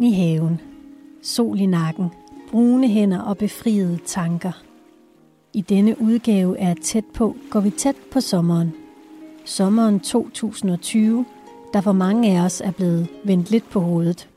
[0.00, 0.60] Ind i haven.
[1.22, 2.10] Sol i nakken.
[2.50, 4.62] Brune hænder og befriede tanker.
[5.52, 8.72] I denne udgave af Tæt på går vi tæt på sommeren.
[9.44, 11.24] Sommeren 2020,
[11.72, 14.28] der for mange af os er blevet vendt lidt på hovedet.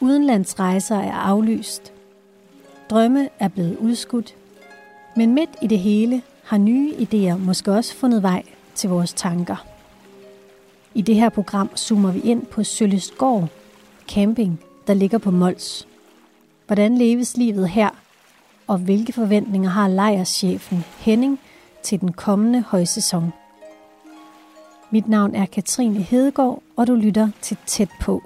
[0.00, 1.92] Udenlandsrejser er aflyst.
[2.90, 4.34] Drømme er blevet udskudt.
[5.16, 8.42] Men midt i det hele har nye idéer måske også fundet vej
[8.74, 9.66] til vores tanker.
[10.94, 13.48] I det her program zoomer vi ind på Søllestgård,
[14.08, 15.88] Camping, der ligger på Mols.
[16.66, 17.90] Hvordan leves livet her,
[18.66, 21.40] og hvilke forventninger har lejrschefen Henning
[21.82, 23.32] til den kommende højsæson?
[24.90, 28.22] Mit navn er Katrine Hedegaard, og du lytter til Tæt på.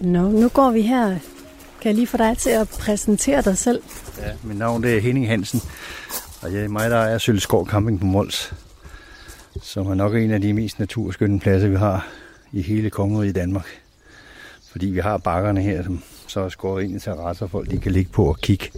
[0.00, 1.08] Nå, nu går vi her.
[1.80, 3.82] Kan jeg lige få dig til at præsentere dig selv?
[4.18, 5.60] Ja, mit navn det er Henning Hansen,
[6.42, 8.54] og jeg er mig, der er Sølskov Camping på Mols,
[9.62, 12.08] som er nok en af de mest naturskønne pladser, vi har
[12.52, 13.66] i hele kongeriget i Danmark.
[14.70, 17.92] Fordi vi har bakkerne her, som så er skåret ind i terrasser, folk de kan
[17.92, 18.70] ligge på og kigge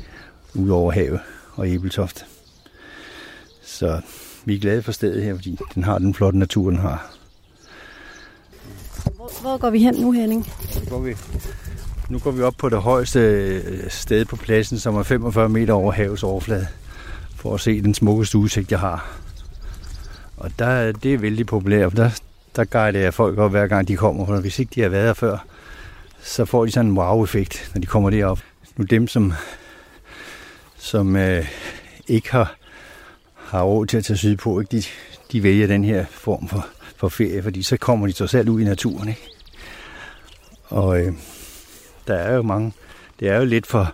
[0.55, 1.21] ud over havet
[1.55, 2.27] og Ebeltoft.
[3.63, 4.01] Så
[4.45, 7.15] vi er glade for stedet her, fordi den har den flotte natur, den har.
[9.17, 10.47] Hvor, hvor går vi hen nu, Henning?
[10.85, 11.15] Nu går, vi,
[12.11, 15.73] nu går vi op på det højeste øh, sted på pladsen, som er 45 meter
[15.73, 16.67] over havets overflade,
[17.37, 19.24] for at se den smukkeste udsigt, jeg har.
[20.37, 22.11] Og der, det er vældig populært, der,
[22.57, 25.07] der guider jeg folk op, hver gang de kommer, for hvis ikke de har været
[25.07, 25.47] her før,
[26.23, 28.39] så får de sådan en wow-effekt, når de kommer derop.
[28.77, 29.33] Nu dem, som,
[30.77, 31.47] som øh,
[32.09, 32.57] ikke har,
[33.35, 34.77] har råd til at tage syd på, ikke?
[34.77, 34.83] De,
[35.33, 38.61] de vælger den her form for, for ferie, fordi så kommer de så selv ud
[38.61, 39.09] i naturen.
[39.09, 39.29] Ikke?
[40.65, 41.13] Og øh,
[42.07, 42.73] der er jo mange,
[43.21, 43.93] det er jo lidt for,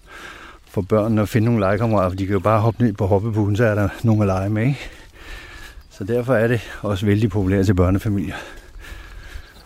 [0.69, 3.57] for børn at finde nogle legekammerater, for de kan jo bare hoppe ned på hoppepuden,
[3.57, 4.67] så er der nogen at lege med.
[4.67, 4.91] Ikke?
[6.01, 8.35] Så derfor er det også vældig populært til børnefamilier.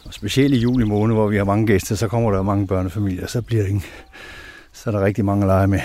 [0.04, 3.26] Og specielt i juli måned, hvor vi har mange gæster, så kommer der mange børnefamilier,
[3.26, 3.86] så bliver det ikke,
[4.72, 5.80] så er der rigtig mange at lege med.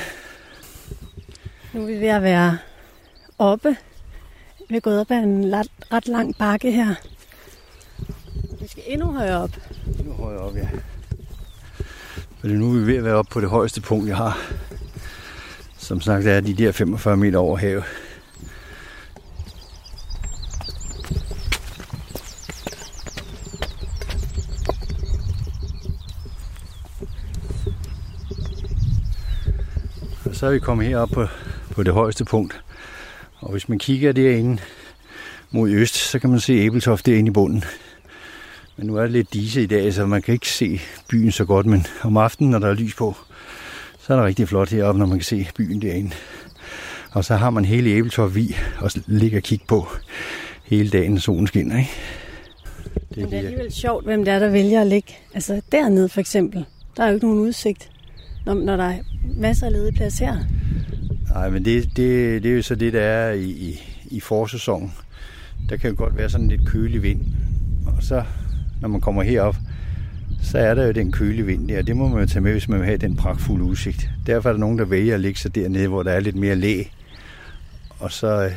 [1.74, 2.58] Nu er vi ved at være
[3.38, 3.78] oppe.
[4.70, 6.96] Vi er gået op ad en ret, ret lang bakke her.
[8.62, 9.52] Vi skal endnu højere op.
[10.00, 10.68] Endnu højere op, ja.
[12.40, 14.38] Fordi nu er vi ved at være oppe på det højeste punkt, jeg har.
[15.78, 17.84] Som sagt er de der 45 meter over havet.
[30.30, 31.28] Og så er vi kommet herop på,
[31.72, 32.62] på det højeste punkt.
[33.40, 34.62] Og hvis man kigger derinde
[35.52, 37.64] mod øst, så kan man se Æbeltoft derinde i bunden.
[38.78, 41.46] Men nu er det lidt dise i dag, så man kan ikke se byen så
[41.46, 43.16] godt, men om aftenen, når der er lys på,
[44.00, 46.12] så er det rigtig flot heroppe, når man kan se byen derinde.
[47.12, 49.88] Og så har man hele Æbeltoft vi og ligge og kigge på
[50.64, 51.78] hele dagen, solen skinner.
[51.78, 51.92] Ikke?
[53.10, 55.14] Det er, Men det er alligevel sjovt, hvem det er, der vælger at ligge.
[55.34, 56.66] Altså dernede for eksempel,
[56.98, 57.90] der er jo ikke nogen udsigt,
[58.46, 60.36] når, når der er masser af ledige plads her.
[61.34, 64.94] Nej, men det, det, det er jo så det, der er i, i, i forsæsonen.
[65.70, 67.22] Der kan jo godt være sådan lidt kølig vind.
[67.86, 68.24] Og så,
[68.82, 69.56] når man kommer herop,
[70.42, 71.82] så er der jo den kølige vind der.
[71.82, 74.10] Det må man jo tage med, hvis man vil have den pragtfulde udsigt.
[74.28, 76.56] Derfor er der nogen, der vælger at ligge sig dernede, hvor der er lidt mere
[76.56, 76.84] læ.
[78.00, 78.52] Og så,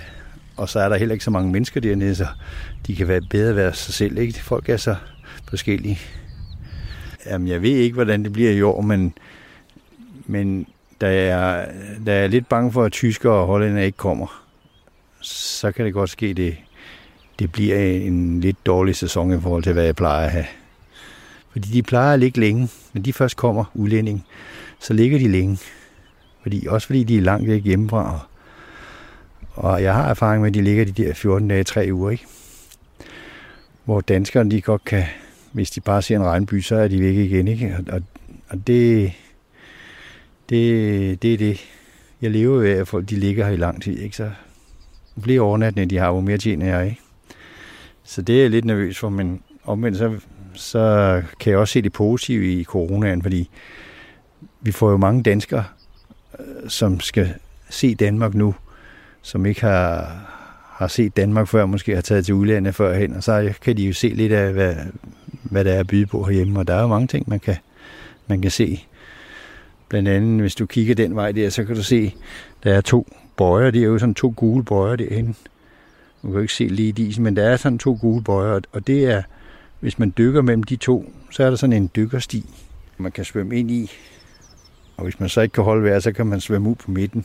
[0.56, 2.26] og så er der heller ikke så mange mennesker dernede, så
[2.86, 4.18] de kan være bedre at være sig selv.
[4.18, 4.42] Ikke?
[4.42, 4.94] Folk er så
[5.48, 5.98] forskellige.
[7.26, 9.14] Jamen, jeg ved ikke, hvordan det bliver i år, men,
[10.26, 10.66] men
[11.00, 11.68] da jeg,
[12.06, 14.44] da jeg er lidt bange for, at tyskere og hollænder ikke kommer,
[15.20, 16.56] så kan det godt ske, det,
[17.38, 20.46] det bliver en lidt dårlig sæson i forhold til, hvad jeg plejer at have.
[21.52, 22.68] Fordi de plejer at ligge længe.
[22.92, 24.24] Når de først kommer, udlænding,
[24.78, 25.58] så ligger de længe.
[26.42, 28.26] Fordi, også fordi de er langt væk hjemmefra.
[29.54, 32.10] Og jeg har erfaring med, at de ligger de der 14 dage, 3 uger.
[32.10, 32.26] Ikke?
[33.84, 35.04] Hvor danskerne de godt kan,
[35.52, 37.48] hvis de bare ser en regnby, så er de væk igen.
[37.48, 37.76] Ikke?
[37.78, 38.02] Og, og,
[38.48, 39.12] og det,
[40.48, 41.60] det, det er det.
[42.22, 43.98] Jeg lever af, at folk de ligger her i lang tid.
[43.98, 44.16] Ikke?
[44.16, 44.30] Så
[45.22, 46.86] flere overnatninger de har, hvor mere tjener jeg.
[46.86, 47.00] Ikke?
[48.04, 50.18] Så det er jeg lidt nervøs for, men omvendt så,
[50.54, 53.50] så kan jeg også se det positive i coronaen, fordi
[54.60, 55.64] vi får jo mange danskere,
[56.38, 57.34] øh, som skal
[57.70, 58.54] se Danmark nu,
[59.22, 60.16] som ikke har,
[60.68, 63.92] har set Danmark før, måske har taget til udlandet førhen, og så kan de jo
[63.92, 64.74] se lidt af, hvad,
[65.42, 67.56] hvad der er at byde på herhjemme, og der er jo mange ting, man kan,
[68.26, 68.86] man kan se.
[69.92, 72.14] Blandt andet, hvis du kigger den vej der, så kan du se,
[72.64, 73.06] der er to
[73.36, 75.36] bøjer, det er jo sådan to gule bøjer derhen.
[76.22, 78.86] Du kan jo ikke se lige disen, men der er sådan to gule bøjer, og
[78.86, 79.22] det er,
[79.80, 82.44] hvis man dykker mellem de to, så er der sådan en dykkersti,
[82.98, 83.90] man kan svømme ind i.
[84.96, 87.24] Og hvis man så ikke kan holde vejret, så kan man svømme ud på midten.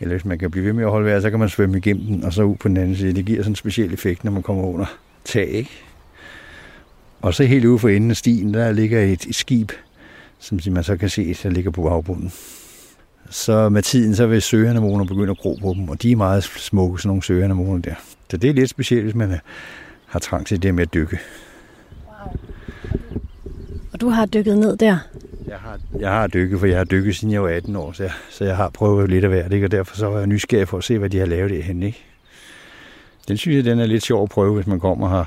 [0.00, 2.06] Eller hvis man kan blive ved med at holde vejret, så kan man svømme igennem
[2.06, 3.14] den, og så ud på den anden side.
[3.14, 4.86] Det giver sådan en speciel effekt, når man kommer under
[5.24, 5.70] tag, ikke?
[7.20, 9.72] Og så helt ude for enden af stien, der ligger et, et skib,
[10.42, 12.32] som man så kan se, der ligger på havbunden.
[13.30, 16.44] Så med tiden, så vil søanemoner begynde at gro på dem, og de er meget
[16.44, 17.94] smukke, sådan nogle søanemoner der.
[18.30, 19.40] Så det er lidt specielt, hvis man
[20.06, 21.18] har trang til det med at dykke.
[23.92, 24.98] Og du har dykket ned der?
[25.48, 28.02] Jeg har, jeg har dykket, for jeg har dykket siden jeg var 18 år, så
[28.02, 29.66] jeg, så jeg har prøvet lidt af hvert, ikke?
[29.66, 31.82] og derfor så var jeg nysgerrig for at se, hvad de har lavet det hen.
[31.82, 32.04] Ikke?
[33.28, 35.24] Den synes jeg, den er lidt sjov at prøve, hvis man kommer her,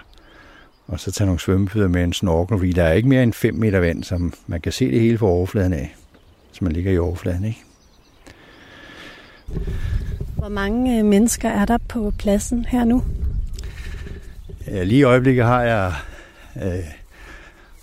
[0.88, 3.56] og så tager nogle svømmefødder med en snorkel, fordi der er ikke mere end 5
[3.56, 5.96] meter vand, så man kan se det hele fra overfladen af,
[6.52, 7.46] så man ligger i overfladen.
[7.46, 7.64] Ikke?
[10.36, 13.04] Hvor mange øh, mennesker er der på pladsen her nu?
[14.68, 15.94] Lige i øjeblikket har jeg
[16.64, 16.84] øh,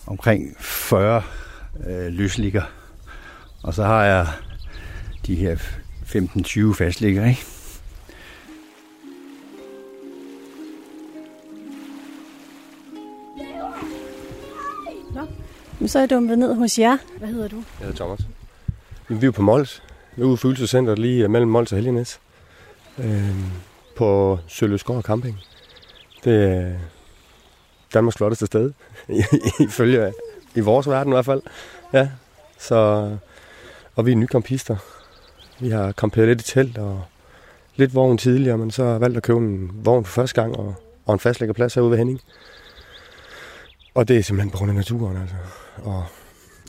[0.06, 1.22] omkring 40
[1.87, 2.62] øh, løsligger.
[3.62, 4.26] Og så har jeg
[5.26, 5.56] de her
[6.04, 7.44] 15-20 fastligger, ikke?
[15.88, 16.96] Så er jeg dumpet ned hos jer.
[17.19, 17.56] Hvad hedder du?
[17.56, 18.20] Jeg hedder Thomas.
[19.08, 19.82] Vi er på Mols.
[20.17, 22.20] Vi er ude i følelsescenteret lige mellem Mols og Helgenæs.
[22.99, 23.37] Øh,
[23.96, 25.40] på Søløskov Camping.
[26.25, 26.73] Det er
[27.94, 28.73] Danmarks flotteste sted,
[29.69, 30.12] ifølge
[30.55, 31.43] i vores verden i hvert fald.
[31.93, 32.08] Ja,
[32.58, 33.11] så,
[33.94, 34.76] og vi er nye kampister.
[35.61, 37.05] Vi har kamperet lidt i telt og
[37.76, 40.75] lidt vogn tidligere, men så har valgt at købe en vogn for første gang og,
[41.06, 42.20] og en fastlæggerplads herude ved Henning.
[43.94, 45.37] Og det er simpelthen på grund af naturen, altså.
[45.83, 46.05] Og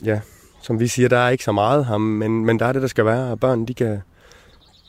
[0.04, 0.20] ja,
[0.62, 2.88] som vi siger, der er ikke så meget her, men, men der er det, der
[2.88, 3.30] skal være.
[3.30, 4.02] Og børn, de kan,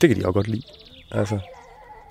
[0.00, 0.62] det kan de også godt lide.
[1.10, 1.38] Altså,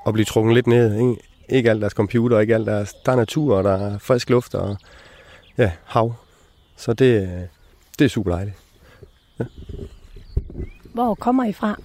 [0.08, 0.94] at blive trukket lidt ned.
[0.94, 1.16] Ikke,
[1.50, 2.94] ikke alt deres computer, ikke alt deres...
[3.06, 4.78] Der er natur, og der er frisk luft, og
[5.58, 6.14] ja, hav.
[6.78, 7.30] Så det,
[8.00, 8.56] det er super dejligt.
[9.40, 9.46] Ja.
[10.94, 11.80] Hvor kommer I fra?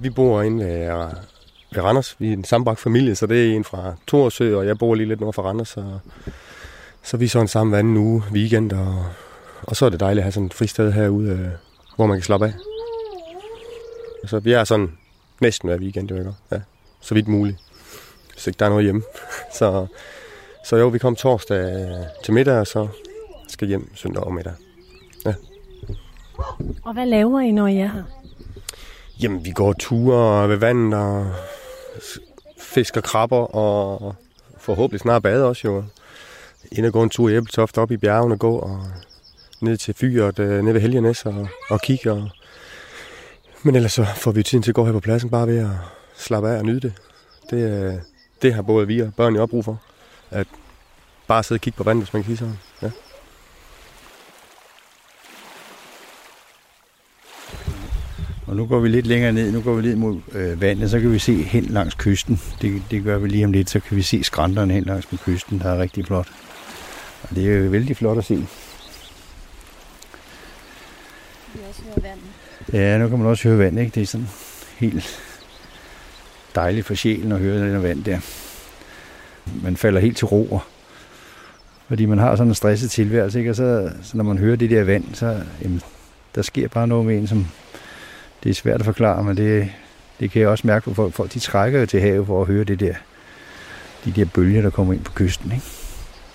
[0.00, 0.86] Vi bor inde ved,
[1.74, 2.16] ved Randers.
[2.18, 5.08] Vi er en sammenbragt familie, så det er en fra Torsø, og jeg bor lige
[5.08, 5.68] lidt nord for Randers.
[5.68, 5.98] Så,
[7.02, 9.04] så vi sådan sammen hver anden uge, weekend, og,
[9.62, 11.48] og så er det dejligt at have sådan et fristed herude, øh,
[11.96, 12.52] hvor man kan slappe af.
[14.26, 14.92] Så vi er sådan
[15.40, 16.32] næsten hver weekend, det ikke?
[16.52, 16.60] Ja,
[17.00, 17.58] så vidt muligt.
[18.32, 19.02] Hvis ikke der er noget hjemme.
[19.58, 19.86] så,
[20.66, 21.88] så jo, vi kom torsdag
[22.24, 22.88] til middag, og så
[23.48, 24.52] skal hjem søndag og middag.
[25.26, 25.34] Ja.
[26.84, 28.02] Og hvad laver I, når I er her?
[29.22, 31.32] Jamen, vi går ture ved vandet og
[32.58, 34.14] fisker krabber og
[34.58, 35.84] forhåbentlig snart bade også jo.
[36.72, 38.86] Ind og gå en tur i Æbletoft op i bjergene og gå og
[39.60, 42.12] ned til fyret øh, ned ved Helgenæs og, og kigge.
[42.12, 42.30] Og...
[43.62, 45.70] Men ellers så får vi tiden til at gå her på pladsen bare ved at
[46.16, 46.92] slappe af og nyde det.
[47.50, 47.94] Det, øh,
[48.42, 49.80] det har både vi og børn jo brug for.
[50.30, 50.46] At
[51.26, 52.58] bare sidde og kigge på vandet, hvis man kan sige sådan.
[52.82, 52.90] Ja.
[58.46, 61.00] Og nu går vi lidt længere ned, nu går vi lidt mod øh, vandet, så
[61.00, 62.40] kan vi se hen langs kysten.
[62.62, 65.18] Det, det gør vi lige om lidt, så kan vi se skrænterne hen langs med
[65.18, 66.28] kysten, der er rigtig flot.
[67.34, 68.34] Det er jo vældig flot at se.
[71.54, 72.24] Vi også høre vandet.
[72.72, 73.94] Ja, nu kan man også høre vand, ikke?
[73.94, 74.28] Det er sådan
[74.78, 75.20] helt
[76.54, 78.18] dejligt for sjælen at høre den vand der.
[79.62, 80.60] Man falder helt til ro,
[81.88, 83.50] fordi man har sådan en stresset tilværelse, ikke?
[83.50, 85.82] Og så, så når man hører det der vand, så jamen,
[86.34, 87.46] der sker bare noget med en, som
[88.42, 89.72] det er svært at forklare, men det,
[90.20, 91.14] det kan jeg også mærke på folk.
[91.14, 92.94] Folk de trækker jo til havet for at høre det der,
[94.04, 95.52] de der bølger, der kommer ind på kysten.
[95.52, 95.66] Ikke?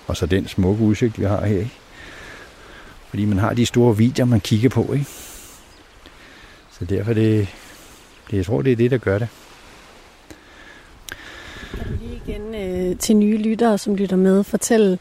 [0.06, 1.58] Og så den smukke udsigt, vi har her.
[1.58, 1.72] Ikke?
[3.08, 4.92] Fordi man har de store videoer, man kigger på.
[4.92, 5.06] Ikke?
[6.78, 7.48] Så derfor det,
[8.30, 9.28] det, jeg tror, det er det, der gør det.
[12.00, 14.98] Lige igen øh, til nye lyttere, som lytter med, fortæl,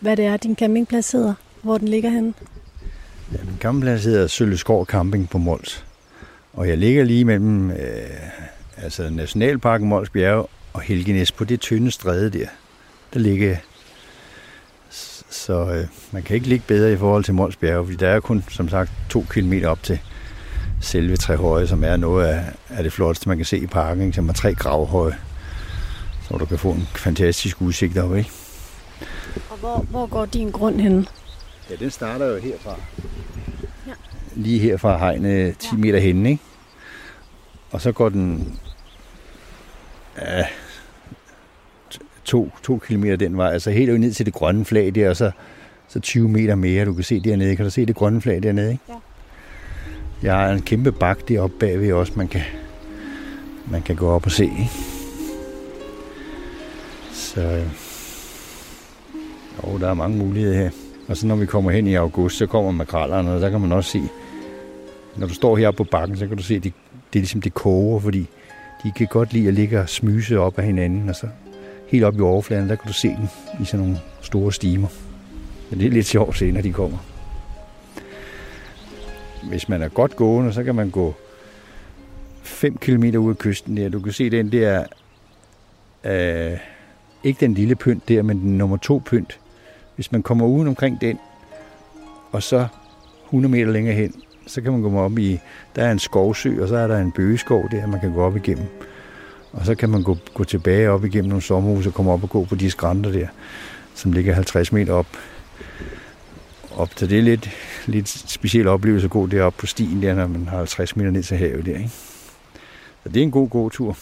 [0.00, 2.34] hvad det er, din campingplads hedder, hvor den ligger henne.
[3.32, 5.84] Ja, min campingplads hedder Sølleskov Camping på Mols.
[6.52, 7.76] Og jeg ligger lige mellem øh,
[8.76, 12.46] altså Nationalparken Mols Bjerge og Helgenæs på det tynde stræde der.
[13.14, 13.56] Der ligger
[15.34, 18.20] så øh, man kan ikke ligge bedre i forhold til Mols Bjerge, fordi der er
[18.20, 19.98] kun, som sagt, to kilometer op til
[20.80, 24.14] selve Trehøje, som er noget af, af det flotteste, man kan se i parken, ikke?
[24.14, 25.16] som er tre gravhøje,
[26.28, 28.30] så du kan få en fantastisk udsigt op, ikke?
[29.50, 31.08] Og hvor, hvor går din grund hen?
[31.70, 32.76] Ja, den starter jo herfra
[34.36, 36.42] lige her fra hegnet 10 meter henne, ikke?
[37.70, 38.58] Og så går den
[40.18, 40.46] ja,
[42.34, 45.30] to, to kilometer den vej, altså helt ned til det grønne flag der, og så,
[45.88, 47.56] så 20 meter mere, du kan se dernede.
[47.56, 48.84] Kan du se det grønne flag dernede, ikke?
[48.88, 48.94] Ja.
[50.22, 52.42] Jeg har en kæmpe bak deroppe bagved også, man kan,
[53.70, 54.70] man kan gå op og se, ikke?
[57.12, 57.62] Så
[59.66, 60.70] jo, der er mange muligheder her.
[61.08, 63.72] Og så når vi kommer hen i august, så kommer makrallerne, og der kan man
[63.72, 64.02] også se
[65.16, 66.72] når du står heroppe på bakken, så kan du se, at de,
[67.12, 68.28] det er ligesom det koger, fordi
[68.84, 71.26] de kan godt lide at ligge og smyse op af hinanden, og så
[71.94, 73.28] helt op i overfladen, der kan du se dem
[73.60, 74.88] i sådan nogle store stimer.
[75.70, 76.98] Men det er lidt sjovt at se, når de kommer.
[79.48, 81.14] Hvis man er godt gående, så kan man gå
[82.42, 83.88] 5 km ud af kysten der.
[83.88, 84.84] Du kan se den der,
[86.04, 86.58] øh,
[87.24, 89.40] ikke den lille pynt der, men den nummer to pynt.
[89.94, 91.18] Hvis man kommer uden omkring den,
[92.32, 92.66] og så
[93.24, 94.14] 100 meter længere hen,
[94.46, 95.40] så kan man gå op i,
[95.76, 98.36] der er en skovsø, og så er der en bøgeskov der, man kan gå op
[98.36, 98.66] igennem.
[99.54, 102.30] Og så kan man gå, gå tilbage op igennem nogle sommerhuse og komme op og
[102.30, 103.26] gå på de skrænter der,
[103.94, 105.06] som ligger 50 meter op.
[106.76, 106.90] op.
[106.96, 107.50] Så det er lidt,
[107.86, 111.22] lidt speciel oplevelse at gå deroppe på stien der, når man har 50 meter ned
[111.22, 111.76] til havet der.
[111.76, 111.90] Ikke?
[113.02, 113.96] Så det er en god gåtur.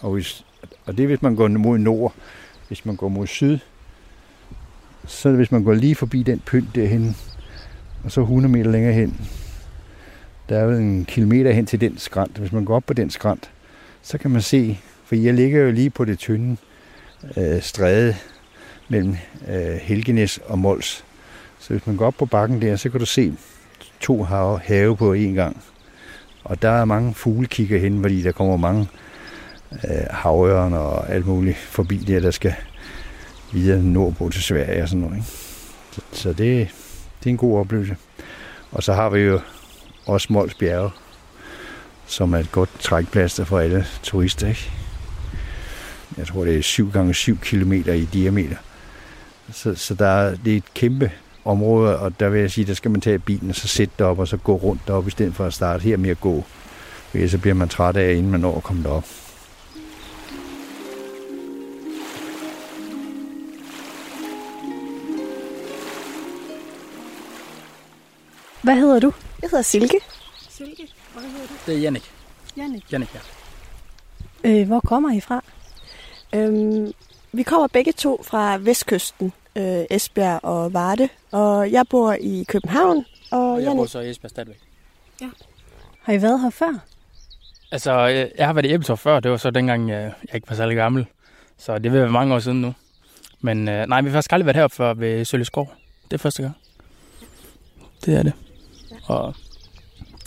[0.00, 0.44] Og, hvis,
[0.86, 2.14] og det er, hvis man går mod nord.
[2.68, 3.58] Hvis man går mod syd,
[5.06, 7.16] så hvis man går lige forbi den pynt derhen,
[8.04, 9.20] og så 100 meter længere hen,
[10.48, 12.38] der er jo en kilometer hen til den skrant.
[12.38, 13.50] Hvis man går op på den skrant,
[14.02, 16.56] så kan man se, for jeg ligger jo lige på det tynde
[17.36, 18.16] øh, stræde
[18.88, 19.16] mellem
[19.48, 21.04] øh, Helgenes og Mols.
[21.58, 23.32] Så hvis man går op på bakken der, så kan du se
[24.00, 25.62] to have, have på én gang.
[26.44, 28.88] Og der er mange fugle kigger hen, fordi der kommer mange
[29.72, 32.54] øh, havøren og alt muligt forbi der, der skal
[33.52, 35.16] videre nordpå til Sverige og sådan noget.
[35.16, 35.28] Ikke?
[35.92, 36.68] Så, så det,
[37.20, 37.96] det er en god oplevelse.
[38.72, 39.40] Og så har vi jo
[40.06, 40.90] også Mols Bjerge,
[42.06, 44.48] som er et godt trækplads for alle turister.
[44.48, 44.70] Ikke?
[46.16, 48.56] Jeg tror, det er 7 gange 7 km i diameter.
[49.52, 51.12] Så, så der er, det er et kæmpe
[51.44, 54.18] område, og der vil jeg sige, der skal man tage bilen og så sætte derop,
[54.18, 56.44] og så gå rundt derop, i stedet for at starte her med at gå.
[57.10, 59.04] For så bliver man træt af, inden man når at komme derop.
[68.62, 69.12] Hvad hedder du?
[69.42, 70.00] Jeg hedder Silke.
[70.48, 70.88] Silke.
[71.12, 71.54] Hvad hedder du?
[71.66, 72.12] Det er Jannik.
[72.56, 72.92] Jannik.
[72.92, 73.20] Jannik, ja.
[74.50, 75.42] Øh, hvor kommer I fra?
[76.34, 76.92] Øhm,
[77.32, 81.08] vi kommer begge to fra vestkysten, øh, Esbjerg og Varde.
[81.32, 84.60] Og jeg bor i København, og, Og jeg bor Jannik, så i Esbjerg stadigvæk.
[86.02, 86.78] Har I været her før?
[87.72, 89.20] Altså, jeg, jeg har været i Æbeltorp før.
[89.20, 91.06] Det var så dengang, jeg, jeg ikke var særlig gammel.
[91.58, 92.74] Så det vil være mange år siden nu.
[93.40, 95.72] Men øh, nej, vi har faktisk aldrig været heroppe før ved Sølveskov.
[96.04, 96.56] Det er første gang.
[98.04, 98.32] Det er det.
[99.06, 99.34] Og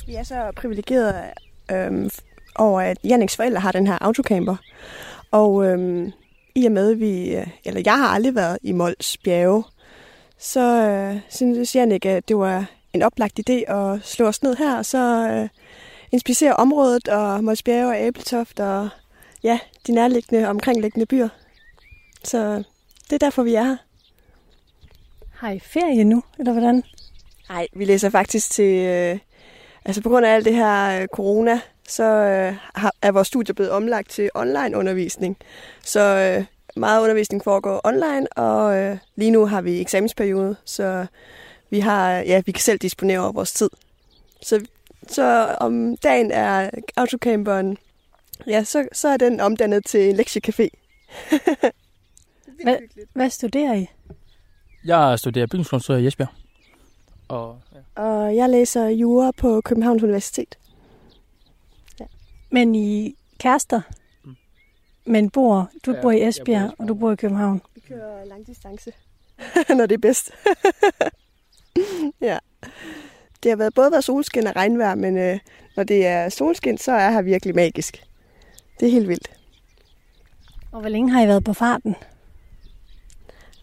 [0.08, 1.24] vi er så privilegerede
[1.72, 2.10] øhm,
[2.56, 4.56] over, at Janniks forældre har den her autocamper.
[5.32, 6.12] Og øhm,
[6.56, 9.64] i og med, vi, øh, eller jeg har aldrig været i Mols bjerge,
[10.38, 14.78] så øh, synes Jannik, at det var en oplagt idé at slå os ned her,
[14.78, 15.50] og så øh,
[16.12, 18.90] inspicere området og Mols Bjerge og Æbletoft og
[19.44, 21.30] ja, de nærliggende omkringliggende byer.
[22.24, 22.64] Så
[23.10, 23.78] det er derfor, vi er her.
[25.36, 26.84] Har I ferie nu, eller hvordan?
[27.50, 28.86] Nej, vi læser faktisk til...
[28.86, 29.20] Øh,
[29.86, 31.60] altså på grund af alt det her øh, corona,
[31.90, 32.56] så øh,
[33.02, 35.38] er vores studie blevet omlagt til online undervisning.
[35.84, 41.06] Så øh, meget undervisning foregår online, og øh, lige nu har vi eksamensperiode, så
[41.70, 43.70] vi har ja, vi kan selv disponere over vores tid.
[44.42, 44.66] Så,
[45.08, 47.78] så om dagen er autocamperen,
[48.48, 50.68] ja, så, så er den omdannet til en lektiecafé.
[52.64, 52.78] Hvad,
[53.14, 53.88] hvad studerer I?
[54.86, 56.30] jeg studerer bygningskonstruktør i Esbjerg.
[57.28, 57.58] Og
[57.96, 58.02] ja.
[58.04, 60.58] Og jeg læser jura på Københavns Universitet.
[62.50, 63.82] Men I kærester?
[64.24, 64.36] Mm.
[65.06, 66.76] Men bor, du Ja, bor i jeg bor i Esbjerg, Esbjerg.
[66.80, 67.62] og du bor i København.
[67.76, 68.92] Vi kører lang distance,
[69.78, 70.32] når det er bedst.
[72.22, 72.38] ja.
[73.44, 75.40] Det har været både været solskin og regnvejr, men øh,
[75.76, 78.04] når det er solskin, så er her virkelig magisk.
[78.80, 79.32] Det er helt vildt.
[80.72, 81.96] Og hvor længe har I været på farten?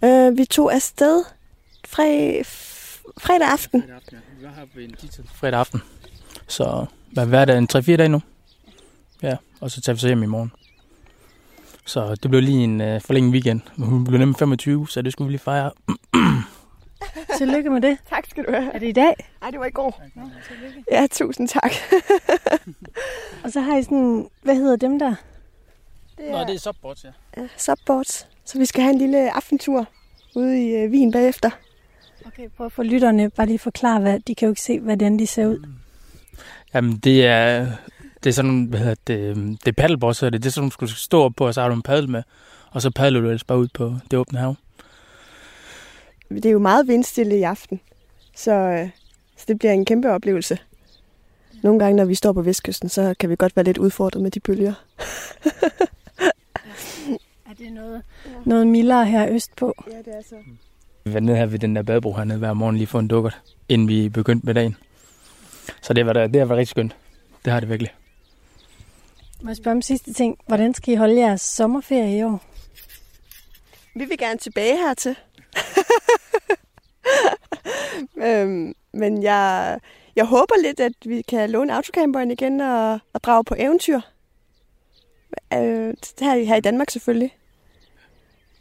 [0.05, 1.25] Øh, vi tog afsted
[1.87, 3.83] fre, f- fredag aften.
[3.83, 4.19] Fredag aften, ja.
[4.41, 5.81] Vi var her ved en tid fredag aften.
[6.47, 8.21] Så hvad hvad er det, en 3-4 dage nu?
[9.23, 10.53] Ja, og så tager vi så hjem i morgen.
[11.87, 13.61] Så det blev lige en uh, forlænget weekend.
[13.79, 15.71] Hun blev nemlig 25, så det skulle vi lige fejre.
[17.39, 17.99] Tillykke med det.
[18.09, 18.75] Tak skal du have.
[18.75, 19.15] Er det i dag?
[19.41, 20.03] Nej, det var i går.
[20.93, 21.73] Ja, tusind tak.
[23.45, 25.15] Og så har I sådan, hvad hedder dem der?
[26.19, 27.11] Det Nå, det er subboards, ja.
[27.37, 28.27] ja, subboards.
[28.45, 29.87] Så vi skal have en lille aftentur
[30.37, 31.51] ude i øh, Wien bagefter.
[32.27, 35.27] Okay, prøv for lytterne bare lige forklare, hvad, de kan jo ikke se, hvordan de
[35.27, 35.67] ser ud.
[36.75, 37.67] Jamen, det er,
[38.27, 40.43] det er sådan hvad hedder det, øhm, det er paddleboards, så er det.
[40.43, 42.23] Det er sådan, du skal stå op på, og så har du en paddel med,
[42.71, 44.55] og så padler du ellers bare ud på det åbne hav.
[46.29, 47.81] Det er jo meget vindstille i aften,
[48.37, 48.89] så, øh,
[49.37, 50.59] så det bliver en kæmpe oplevelse.
[51.63, 54.31] Nogle gange, når vi står på vestkysten, så kan vi godt være lidt udfordret med
[54.31, 54.75] de bølger.
[57.51, 58.03] Er det noget,
[58.45, 59.75] noget mildere her østpå?
[59.91, 60.35] Ja, det er så.
[61.05, 63.41] Vi var nede her ved den der badebro hernede hver morgen lige for en dukkert,
[63.69, 64.77] inden vi begyndte med dagen.
[65.83, 66.97] Så det var, det har været rigtig skønt.
[67.45, 67.93] Det har det virkelig.
[69.43, 70.39] Må jeg spørge om sidste ting?
[70.47, 72.45] Hvordan skal I holde jeres sommerferie i år?
[73.95, 75.17] Vi vil gerne tilbage hertil.
[78.27, 79.79] øhm, men jeg,
[80.17, 84.01] jeg håber lidt, at vi kan låne autocamperen igen og, og drage på eventyr.
[85.53, 87.37] Øh, her, her i Danmark selvfølgelig.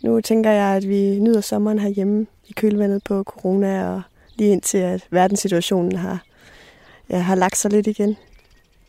[0.04, 4.02] Nu tænker jeg, at vi nyder sommeren herhjemme i kølvandet på corona, og
[4.36, 6.24] lige indtil at verdenssituationen har,
[7.10, 8.18] ja, har lagt sig lidt igen.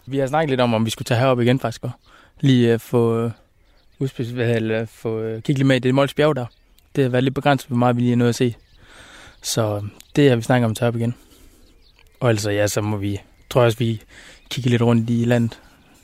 [0.06, 1.90] Vi har snakket lidt om, om vi skulle tage herop igen faktisk, og
[2.40, 3.30] lige uh, få, uh,
[3.98, 6.46] udspils, eller, få uh, kigge lidt med i det Mols bjerg der.
[6.96, 8.54] Det har været lidt begrænset, hvor meget vi lige er nået at se.
[9.42, 9.86] Så
[10.16, 11.14] det har vi snakket om at tage op igen.
[12.20, 13.20] Og altså ja, så må vi,
[13.50, 14.02] tror jeg også, vi
[14.50, 15.60] kigger lidt rundt i landet.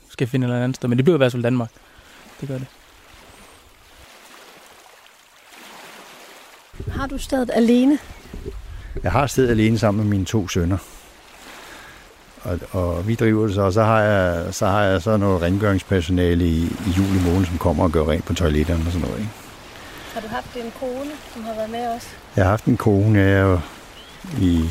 [0.09, 1.69] Skal finde et eller andet sted, men det bliver i hvert fald Danmark.
[2.41, 2.67] Det gør det.
[6.91, 7.99] Har du stedet alene?
[9.03, 10.77] Jeg har stedet alene sammen med mine to sønner.
[12.43, 15.41] Og, og vi driver det så, og så har jeg så, har jeg så noget
[15.41, 19.19] rengøringspersonale i, i juli måned, som kommer og gør rent på toiletterne og sådan noget.
[19.19, 19.31] Ikke?
[20.13, 22.07] Har du haft en kone, som har været med os?
[22.35, 23.59] Jeg har haft en kone, jeg er jo
[24.41, 24.69] i,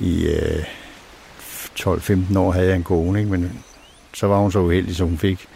[0.00, 0.64] i øh,
[1.80, 3.30] 12-15 år havde jeg en kone, ikke?
[3.30, 3.62] men
[4.14, 5.46] så var hun så uheldig, så hun fik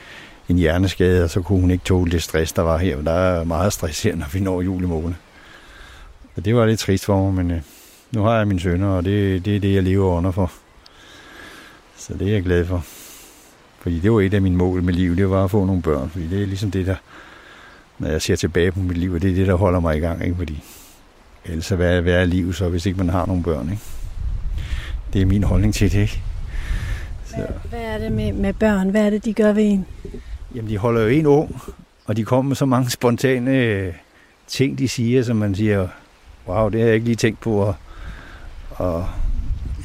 [0.48, 3.00] en hjerneskade, og så kunne hun ikke tåle det stress, der var her.
[3.00, 5.14] Der er meget stress her, når vi når juli måned.
[6.34, 7.62] Så det var lidt trist for mig, men øh,
[8.12, 10.52] nu har jeg mine sønner, og det, det er det, jeg lever under for.
[12.06, 12.84] Så det er jeg glad for.
[13.80, 16.10] Fordi det var et af mine mål med livet, det var at få nogle børn.
[16.10, 16.94] Fordi det er ligesom det, der,
[17.98, 20.00] når jeg ser tilbage på mit liv, og det er det, der holder mig i
[20.00, 20.24] gang.
[20.24, 20.36] Ikke?
[20.36, 20.62] Fordi
[21.44, 23.70] ellers hvad er, hvad er liv så, hvis ikke man har nogle børn?
[23.70, 23.82] Ikke?
[25.12, 26.22] Det er min holdning til det, ikke?
[27.24, 27.36] Så.
[27.36, 28.90] Hvad, hvad er det med, med børn?
[28.90, 29.86] Hvad er det, de gør ved en?
[30.54, 31.60] Jamen, de holder jo en ung,
[32.06, 33.94] og de kommer med så mange spontane
[34.46, 35.88] ting, de siger, som man siger,
[36.48, 37.56] wow, det har jeg ikke lige tænkt på.
[37.56, 37.74] Og,
[38.70, 39.08] og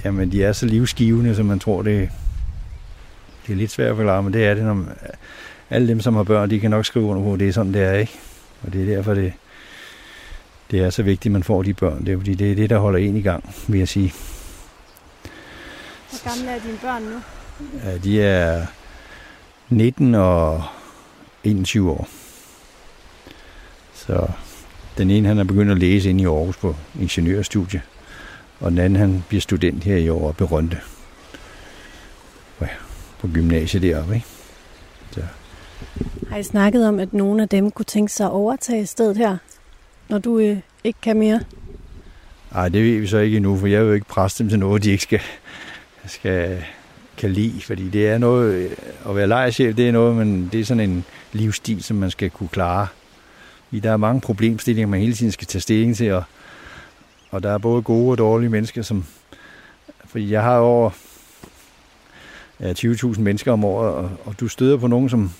[0.05, 2.09] jamen, de er så livsgivende, som man tror, det,
[3.47, 4.87] det er lidt svært at forklare, men det er det, når man,
[5.69, 7.81] alle dem, som har børn, de kan nok skrive under på, det er sådan, det
[7.81, 8.19] er, ikke?
[8.63, 9.33] Og det er derfor, det,
[10.71, 12.05] det er så vigtigt, at man får de børn.
[12.05, 14.13] Det er fordi, det er det, der holder en i gang, vil jeg sige.
[16.09, 17.21] Hvor gamle er dine børn nu?
[17.83, 18.65] Ja, de er
[19.69, 20.63] 19 og
[21.43, 22.07] 21 år.
[23.93, 24.27] Så
[24.97, 27.81] den ene, han er begyndt at læse ind i Aarhus på ingeniørstudie,
[28.61, 30.77] og den anden, han bliver student her i år oppe i Rønte.
[32.61, 32.67] Ja,
[33.19, 34.27] på gymnasiet deroppe, ikke?
[35.11, 35.21] Så.
[36.29, 39.37] Har I snakket om, at nogle af dem kunne tænke sig at overtage stedet her,
[40.09, 41.39] når du øh, ikke kan mere?
[42.51, 44.59] Nej, det ved vi så ikke endnu, for jeg vil jo ikke presse dem til
[44.59, 45.21] noget, de ikke skal,
[46.05, 46.63] skal
[47.17, 48.69] kan lide, fordi det er noget,
[49.09, 52.29] at være lejerchef, det er noget, men det er sådan en livsstil, som man skal
[52.29, 52.87] kunne klare.
[53.83, 56.23] Der er mange problemstillinger, man hele tiden skal tage stilling til, og,
[57.31, 59.05] og der er både gode og dårlige mennesker, som,
[60.05, 60.89] fordi jeg har over
[62.59, 65.31] ja, 20.000 mennesker om året, og, og du støder på nogen, som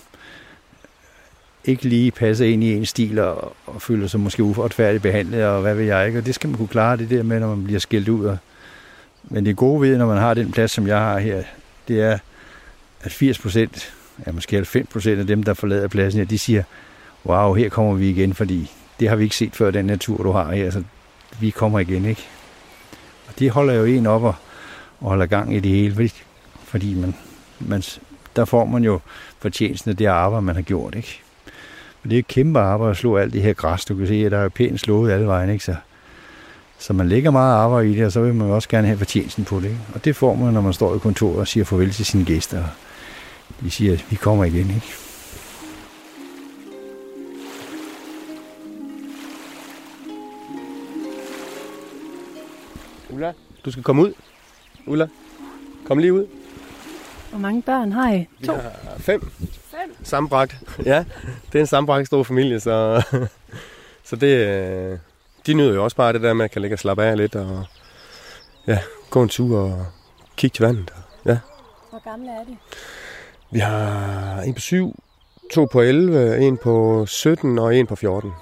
[1.64, 5.60] ikke lige passer ind i en stil, og, og føler sig måske uretfærdigt behandlet, og
[5.60, 7.64] hvad ved jeg ikke, og det skal man kunne klare, det der med, når man
[7.64, 8.24] bliver skilt ud.
[8.24, 8.38] Og,
[9.24, 11.42] men det gode ved, når man har den plads, som jeg har her,
[11.88, 12.18] det er,
[13.02, 13.94] at 80 procent,
[14.26, 16.62] ja måske 90 procent af dem, der forlader pladsen her, de siger,
[17.26, 20.32] wow, her kommer vi igen, fordi det har vi ikke set før, den natur, du
[20.32, 20.82] har her, så
[21.40, 22.28] vi kommer igen, ikke?
[23.28, 24.34] Og det holder jo en op og,
[25.00, 26.12] og holder gang i det hele, fordi,
[26.64, 27.14] fordi man,
[27.60, 27.82] man,
[28.36, 29.00] der får man jo
[29.38, 31.20] fortjenesten af det arbejde, man har gjort, ikke?
[32.04, 33.84] Og det er et kæmpe arbejde at slå alt det her græs.
[33.84, 35.64] Du kan se, at der er pænt slået alle vejen, ikke?
[35.64, 35.74] Så,
[36.78, 39.44] så man lægger meget arbejde i det, og så vil man også gerne have fortjenesten
[39.44, 39.64] på det.
[39.64, 39.80] Ikke?
[39.94, 42.64] Og det får man, når man står i kontoret og siger farvel til sine gæster.
[43.60, 44.70] De siger, at vi kommer igen.
[44.70, 44.86] Ikke?
[53.12, 53.32] Ulla,
[53.64, 54.12] du skal komme ud.
[54.86, 55.08] Ulla,
[55.86, 56.26] kom lige ud.
[57.30, 58.28] Hvor mange børn har I?
[58.44, 58.52] To?
[58.52, 59.30] Vi har fem.
[59.50, 59.96] Fem?
[60.02, 60.56] Sambragt.
[60.84, 61.04] Ja,
[61.52, 63.02] det er en sambragt stor familie, så,
[64.04, 65.00] så det,
[65.46, 67.34] de nyder jo også bare det der med, at kan ligge og slappe af lidt
[67.34, 67.64] og
[68.66, 68.78] ja,
[69.10, 69.86] gå en tur og
[70.36, 70.92] kigge til vandet.
[71.26, 71.38] Ja.
[71.90, 72.56] Hvor gamle er de?
[73.50, 75.02] Vi har en på 7,
[75.52, 78.32] to på 11, en på 17 og en på 14.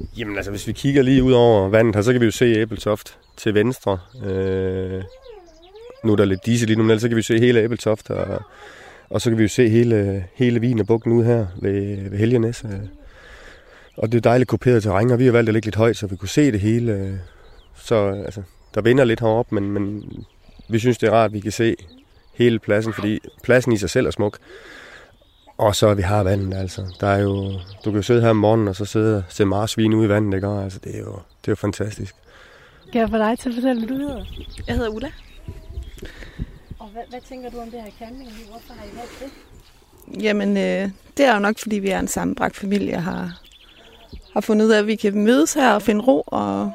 [0.00, 0.04] Ja.
[0.16, 2.44] Jamen altså, hvis vi kigger lige ud over vandet her, så kan vi jo se
[2.44, 3.98] Æbeltoft til venstre.
[4.24, 5.02] Øh,
[6.04, 8.10] nu er der lidt disse lige nu, men ellers så kan vi se hele Æbeltoft,
[8.10, 8.42] og,
[9.10, 12.64] og så kan vi jo se hele, hele Wienerbukken ud her ved, ved Helgenæs.
[12.64, 12.80] Øh.
[13.96, 16.06] Og det er dejligt kuperet terræn, og vi har valgt at ligge lidt højt, så
[16.06, 17.20] vi kunne se det hele.
[17.74, 18.42] Så altså,
[18.74, 20.04] der vinder lidt heroppe, men, men
[20.68, 21.76] vi synes, det er rart, at vi kan se
[22.34, 24.38] hele pladsen, fordi pladsen i sig selv er smuk.
[25.60, 26.96] Og så vi har vandet, altså.
[27.00, 27.52] Der er jo,
[27.84, 30.08] du kan jo sidde her om morgenen, og så sidde og se marsvin ude i
[30.08, 30.48] vandet, ikke?
[30.48, 32.14] Altså, det er jo, det er jo fantastisk.
[32.92, 34.24] Kan jeg få dig til at fortælle, hvad du hedder?
[34.66, 35.10] Jeg hedder Ulla.
[36.78, 38.46] Og hvad, hvad tænker du om det her campingliv?
[38.50, 40.22] Hvorfor har I valgt det?
[40.22, 43.40] Jamen, øh, det er jo nok, fordi vi er en sammenbragt familie og har,
[44.32, 46.72] har fundet ud af, at vi kan mødes her og finde ro og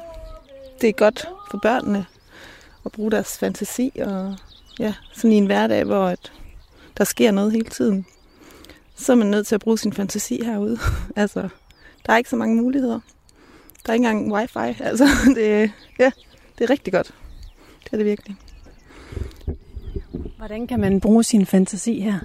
[0.80, 2.06] det er godt for børnene
[2.84, 4.36] at bruge deres fantasi og
[4.78, 6.32] ja, sådan i en hverdag, hvor at
[6.98, 8.06] der sker noget hele tiden.
[8.96, 10.78] Så er man nødt til at bruge sin fantasi herude.
[11.16, 11.48] altså,
[12.06, 13.00] der er ikke så mange muligheder.
[13.86, 14.82] Der er ikke engang wifi.
[14.84, 16.10] Altså, det, ja,
[16.58, 17.14] det er rigtig godt.
[17.84, 18.36] Det er det virkelig.
[20.36, 22.18] Hvordan kan man bruge sin fantasi her?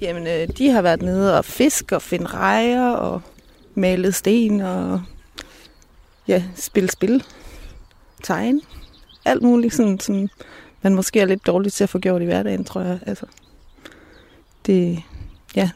[0.00, 3.20] Jamen, øh, de har været nede og fisk og finde rejer og
[3.74, 5.02] malet sten og
[6.28, 7.24] ja, spille spil,
[8.22, 8.60] tegne.
[9.24, 10.28] Alt muligt, sådan, som
[10.82, 12.98] man måske er lidt dårlig til at få gjort i hverdagen, tror jeg.
[13.06, 13.26] Altså,
[14.66, 15.02] det,
[15.56, 15.70] ja,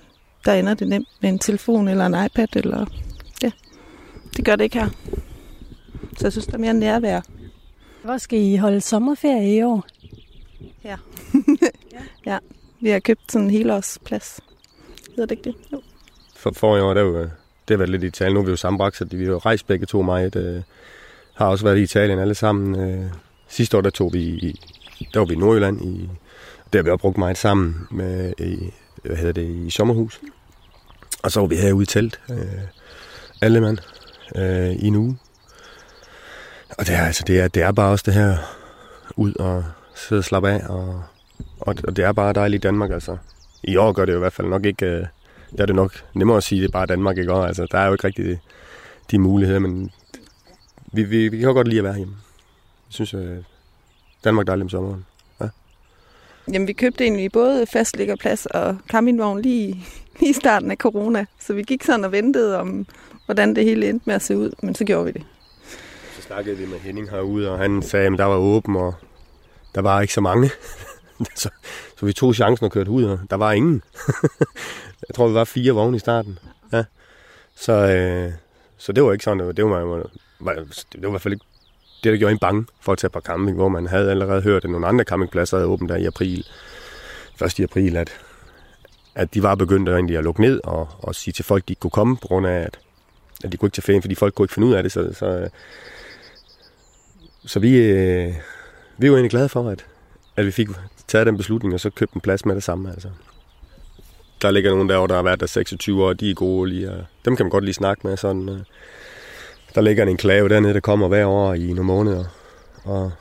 [0.45, 2.87] der ender det nemt med en telefon eller en iPad, eller
[3.43, 3.51] ja,
[4.37, 4.89] det gør det ikke her.
[6.19, 7.21] Så jeg synes, der er mere nærvær.
[8.05, 9.85] Hvor skal I holde sommerferie i år?
[10.85, 10.97] Ja.
[12.27, 12.39] ja,
[12.81, 14.41] vi har købt sådan en helårsplads.
[15.09, 15.55] Hedder det ikke det?
[15.73, 15.83] Jo.
[16.37, 17.31] For forrige år, der var, det
[17.71, 18.35] har været lidt i Italien.
[18.35, 20.35] Nu er vi jo sammenbragt, så vi har jo rejst begge to meget.
[20.35, 20.65] Det
[21.35, 22.81] har også været i Italien alle sammen.
[22.81, 23.11] Øh,
[23.49, 24.61] sidste år, der tog vi i,
[25.15, 25.85] der var vi i Nordjylland.
[25.85, 26.11] I,
[26.73, 28.73] der har vi også brugt meget sammen med, i,
[29.05, 30.21] hvad hedder det, i sommerhus.
[31.23, 32.37] Og så var vi herude i telt, øh,
[33.43, 33.79] alle mand,
[34.37, 35.19] øh, i en uge.
[36.79, 38.37] Og det er, altså, det er, det er bare også det her
[39.17, 41.03] ud og sidde og slappe af, og,
[41.61, 43.17] og, og det er bare dejligt i Danmark, altså.
[43.63, 45.07] I år gør det jo i hvert fald nok ikke, øh,
[45.57, 47.33] der er det nok nemmere at sige, det er bare Danmark, ikke?
[47.33, 48.39] Og, altså, der er jo ikke rigtig de,
[49.11, 49.91] de muligheder, men
[50.93, 52.15] vi, vi, vi kan godt lide at være hjemme.
[52.89, 53.39] Jeg synes, øh,
[54.25, 55.07] Danmark er dejligt om sommeren.
[56.49, 56.53] Ja.
[56.53, 59.87] Jamen, vi købte egentlig både fastliggerplads og campingvogn lige,
[60.21, 62.87] lige i starten af corona, så vi gik sådan og ventede om,
[63.25, 65.25] hvordan det hele endte med at se ud, men så gjorde vi det.
[66.17, 68.95] Så snakkede vi med Henning herude, og han sagde, at der var åben, og
[69.75, 70.51] der var ikke så mange.
[71.35, 71.51] så,
[71.99, 73.83] så vi tog chancen og kørte ud, og der var ingen.
[75.09, 76.39] jeg tror, vi var fire vogne i starten.
[76.73, 76.85] Ja.
[77.55, 78.33] Så, øh,
[78.77, 79.97] så det var ikke sådan, det var, det var, var,
[80.93, 81.47] det var i hvert fald ikke
[82.05, 84.65] det, der gjorde en bange for at tage på camping, hvor man havde allerede hørt,
[84.65, 86.47] at nogle andre campingpladser havde åbent der i april,
[87.45, 87.61] 1.
[87.61, 88.11] april, at,
[89.15, 91.73] at de var begyndt at, at lukke ned og, og sige til folk, at de
[91.73, 92.79] ikke kunne komme, på grund af, at,
[93.45, 94.93] at de kunne ikke tage ferien, fordi folk kunne ikke finde ud af det.
[94.93, 95.49] Så, så,
[97.47, 98.35] så vi, øh,
[98.99, 99.87] vi var egentlig glade for, at,
[100.37, 100.69] at vi fik
[101.09, 102.91] taget den beslutning, og så købte en plads med det samme.
[102.91, 103.09] Altså.
[104.43, 107.05] Der ligger nogen derovre, der har været der 26 år, de er gode lige, og
[107.25, 108.17] dem kan man godt lige snakke med.
[108.17, 108.61] Sådan, øh.
[109.77, 112.25] Der ligger en enklave dernede, der kommer hver år i nogle måneder.
[112.85, 113.12] Og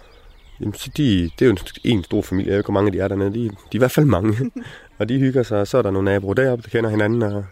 [0.60, 2.92] jamen, så de, det er jo en, en stor familie, jeg ved ikke, hvor mange
[2.92, 3.34] de er dernede.
[3.34, 4.52] De, de er i hvert fald mange.
[5.00, 7.46] og de hygger sig, og så er der nogle naboer deroppe, der kender hinanden, og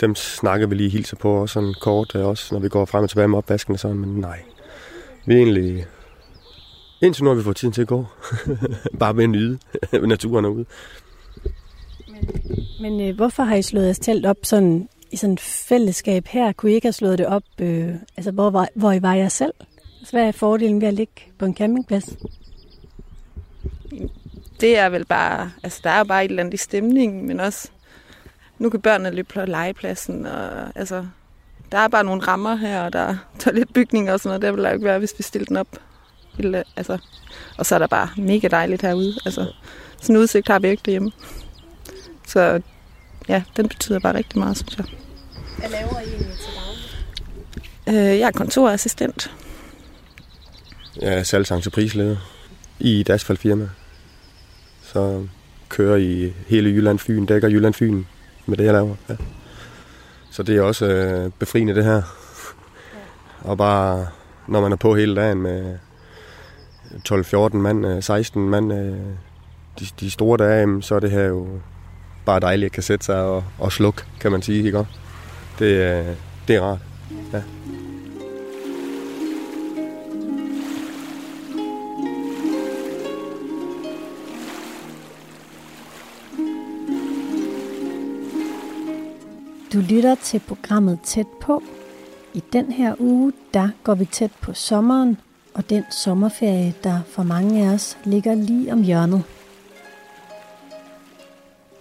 [0.00, 3.02] dem snakker vi lige hilser på, og sådan kort øh, også, når vi går frem
[3.02, 4.40] og tilbage med opvasken og sådan, men nej.
[5.26, 5.86] Vi er egentlig
[7.02, 8.06] Indtil nu har vi fået tiden til at gå.
[9.00, 9.58] Bare med at nyde
[10.08, 10.64] naturen herude.
[12.08, 12.30] Men,
[12.80, 16.52] men øh, hvorfor har I slået jeres telt op sådan, i sådan et fællesskab her?
[16.52, 19.28] Kunne I ikke have slået det op, øh, altså hvor, var, hvor I var jer
[19.28, 19.52] selv?
[20.00, 22.16] Altså, hvad er fordelen ved at ligge på en campingplads?
[24.60, 27.40] Det er vel bare, altså der er jo bare et eller andet i stemningen, men
[27.40, 27.70] også,
[28.58, 31.06] nu kan børnene løbe på legepladsen, og altså,
[31.72, 34.64] der er bare nogle rammer her, og der er toiletbygninger og sådan noget, der ville
[34.64, 35.78] der jo ikke være, hvis vi stillede den op
[36.38, 36.98] Eller, altså,
[37.58, 39.14] og så er der bare mega dejligt herude.
[39.24, 39.52] Altså,
[40.00, 41.12] sådan en udsigt har vi ikke derhjemme.
[42.26, 42.60] Så
[43.28, 44.86] ja, den betyder bare rigtig meget, synes jeg.
[45.58, 46.52] Hvad laver I egentlig til
[47.86, 48.12] daglig?
[48.12, 49.30] Øh, jeg er kontorassistent.
[51.00, 52.18] Jeg er salgsentreprise
[52.80, 53.68] i et asfaltfirma.
[54.82, 55.26] Så
[55.68, 58.04] kører i hele Jylland Fyn, dækker Jylland Fyn
[58.46, 58.94] med det, jeg laver.
[59.08, 59.16] Ja.
[60.30, 61.94] Så det er også øh, befriende det her.
[61.94, 62.02] Ja.
[63.40, 64.06] Og bare,
[64.48, 65.78] når man er på hele dagen med
[67.08, 68.70] 12-14 mand, 16 øh, mand,
[69.80, 71.60] de, de store dage, så er det her jo
[72.24, 74.86] bare dejligt at kan sætte sig og, og slukke, kan man sige, ikke?
[75.58, 76.06] Det, øh,
[76.48, 76.78] det er rart,
[77.32, 77.42] ja.
[89.72, 91.62] Du lytter til programmet Tæt på.
[92.34, 95.16] I den her uge, der går vi tæt på sommeren
[95.54, 99.22] og den sommerferie, der for mange af os ligger lige om hjørnet.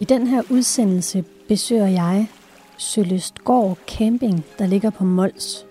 [0.02, 2.28] I den her udsendelse besøger jeg
[2.78, 5.66] Søløstgård Camping, der ligger på Mols.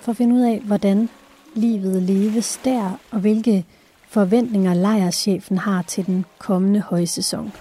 [0.00, 1.08] For at finde ud af, hvordan
[1.54, 3.64] livet leves der, og hvilke
[4.08, 7.52] forventninger lejerchefen har til den kommende højsæson.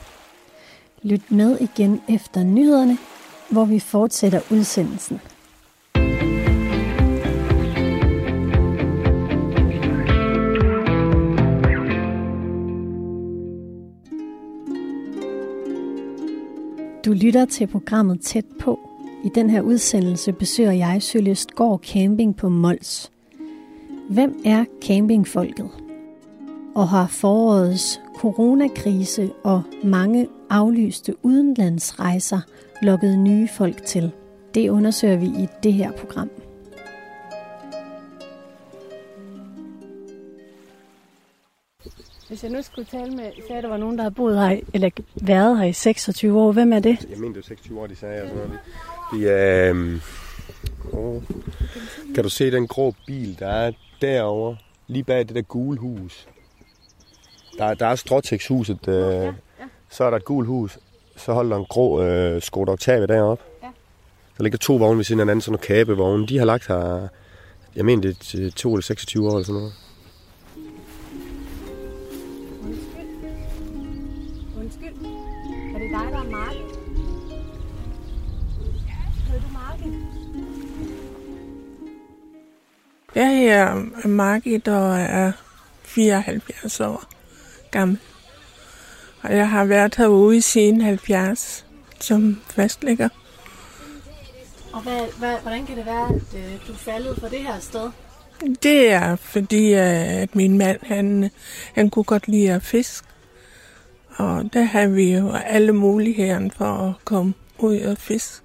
[1.04, 2.98] Lyt med igen efter nyhederne,
[3.50, 5.22] hvor vi fortsætter udsendelsen.
[17.06, 18.80] Du lytter til programmet Tæt på.
[19.24, 23.12] I den her udsendelse besøger jeg Søløstgård Camping på Mols.
[24.10, 25.70] Hvem er campingfolket?
[26.76, 32.40] Og har forårets coronakrise og mange aflyste udenlandsrejser
[32.82, 34.12] lukket nye folk til?
[34.56, 36.30] Det undersøger vi i det her program.
[42.28, 44.60] Hvis jeg nu skulle tale med, sagde, at der var nogen, der har boet her,
[44.74, 46.52] eller været her i 26 år.
[46.52, 47.06] Hvem er det?
[47.10, 48.22] Jeg mener, det er 26 år, de sagde.
[48.22, 48.60] Og sådan noget.
[49.14, 49.70] De er...
[49.70, 50.02] Øhm,
[50.94, 51.22] åh,
[52.16, 54.58] kan du se den grå bil, der er derovre,
[54.88, 56.28] lige bag det der gule hus?
[57.58, 59.32] Der, der er Stråtækshuset, øh, ja, ja.
[59.90, 60.80] så er der et gult hus,
[61.18, 63.44] så holder der en grå øh, Skoda Octavia deroppe.
[63.64, 63.68] Ja.
[64.38, 66.28] Der ligger to vogne ved siden af hinanden, sådan nogle kæbevogne.
[66.28, 67.08] De har lagt her,
[67.76, 69.74] jeg mener, det er to eller 26 år eller sådan noget.
[83.46, 85.32] Jeg er Margit og er
[85.84, 87.04] 74 år
[87.72, 88.00] gammel.
[89.22, 91.66] Og jeg har været herude siden 70
[92.00, 93.10] som fastlægger.
[94.74, 97.90] Og hvad, hvad, hvordan kan det være, at øh, du faldet for det her sted?
[98.64, 101.30] Det er fordi, at min mand, han,
[101.74, 103.08] han kunne godt lide at fiske.
[104.16, 108.45] Og der har vi jo alle muligheder for at komme ud og fiske.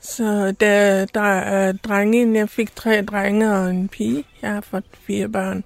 [0.00, 4.24] Så der, der er drenge, jeg fik tre drenge og en pige.
[4.42, 5.64] Jeg har fået fire børn.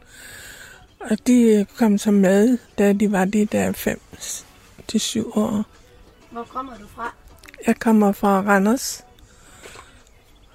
[1.00, 4.00] Og de kom så med, da de var de der fem
[4.88, 5.64] til syv år.
[6.30, 7.14] Hvor kommer du fra?
[7.66, 9.04] Jeg kommer fra Randers.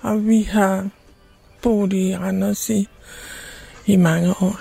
[0.01, 0.89] Og vi har
[1.61, 2.87] boet i Randers i,
[3.85, 4.59] i mange år.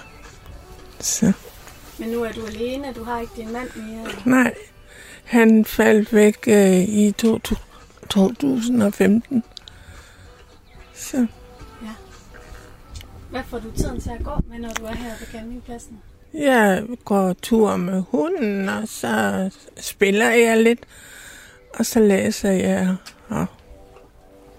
[1.01, 1.33] Så.
[1.99, 4.07] Men nu er du alene, du har ikke din mand mere?
[4.25, 4.55] Nej,
[5.25, 7.68] han faldt væk øh, i 2000.
[8.11, 9.43] 2015.
[10.95, 11.27] Så.
[11.83, 11.95] Ja.
[13.31, 15.99] Hvad får du tiden til at gå med, når du er her på campingpladsen?
[16.35, 20.81] Jeg går tur med hunden, og så spiller jeg lidt,
[21.75, 22.97] og så læser jeg,
[23.29, 23.47] og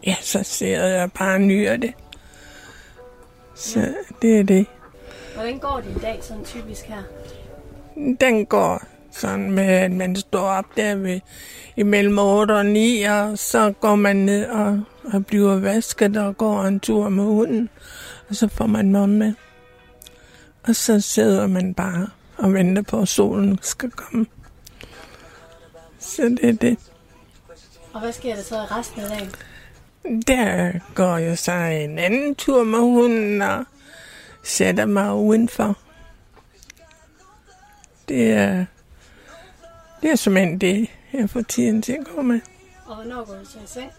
[0.05, 1.93] ja, så ser jeg bare nyere det.
[3.55, 3.93] Så ja.
[4.21, 4.65] det er det.
[5.35, 7.03] Hvordan går din dag sådan typisk her?
[8.21, 11.19] Den går sådan med, at man står op der ved
[11.75, 14.81] imellem 8 og 9, og så går man ned og,
[15.13, 17.69] og bliver vasket og går en tur med hunden,
[18.29, 19.33] og så får man mad med.
[20.63, 24.25] Og så sidder man bare og venter på, at solen skal komme.
[25.99, 26.77] Så det er det.
[27.93, 29.31] Og hvad sker der så i resten af dagen?
[30.27, 33.65] Der går jeg så en anden tur med hunden og
[34.43, 35.77] sætter mig udenfor.
[38.07, 38.65] Det er,
[40.01, 42.39] det er simpelthen det, jeg får tiden til at gå med.
[42.85, 43.91] Og hvornår går du så i seng?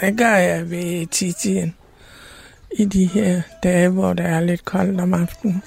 [0.00, 1.32] Det gør jeg ved 10
[2.70, 5.62] I de her dage, hvor det er lidt koldt om aftenen.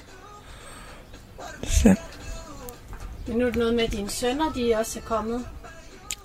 [1.62, 1.94] Så.
[3.26, 5.46] Men nu er det noget med, at dine sønner, de også er kommet.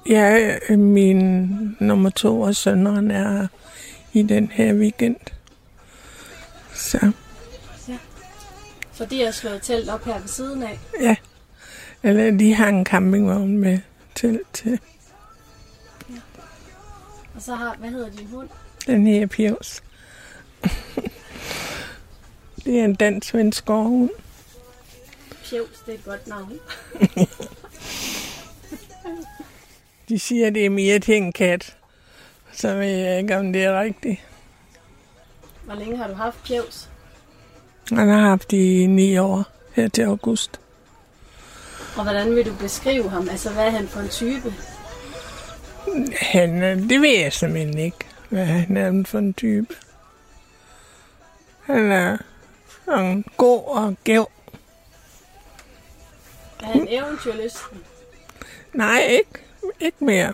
[0.10, 3.48] Ja, min nummer to og sønneren er
[4.14, 5.16] i den her weekend.
[6.74, 7.12] Så.
[7.88, 7.98] Ja.
[8.94, 10.80] Så de har slået telt op her ved siden af?
[11.02, 11.16] Ja.
[12.04, 13.80] Eller de har en campingvogn med
[14.16, 14.40] til.
[14.54, 14.80] til.
[16.10, 16.16] Ja.
[17.36, 18.50] Og så har, hvad hedder din hund?
[18.88, 19.84] Den her Pius.
[22.66, 24.10] det er en dansk svensk gårdhund.
[25.44, 26.54] Pius, det er et godt navn.
[30.10, 31.78] De siger, det er mere til en kat.
[32.54, 34.20] Så ved jeg ikke, om det er rigtigt.
[35.66, 36.90] Hvor længe har du haft Pius?
[37.90, 40.60] Han har haft i ni år her til august.
[41.98, 43.30] Og hvordan vil du beskrive ham?
[43.30, 44.54] Altså, hvad er han for en type?
[46.22, 47.98] Han, det ved jeg simpelthen ikke,
[48.30, 49.76] hvad han er for en type.
[51.64, 52.18] Han er
[52.86, 54.30] sådan god og gæv.
[56.60, 57.78] Er han eventyrlysten?
[58.74, 59.46] Nej, ikke,
[59.80, 60.34] ikke mere.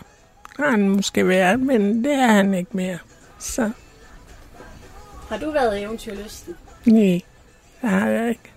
[0.56, 2.98] Har han måske været, men det er han ikke mere.
[3.38, 3.70] Så.
[5.28, 6.56] Har du været eventyrlysten?
[6.84, 7.20] Nej,
[7.82, 8.53] det har jeg ikke.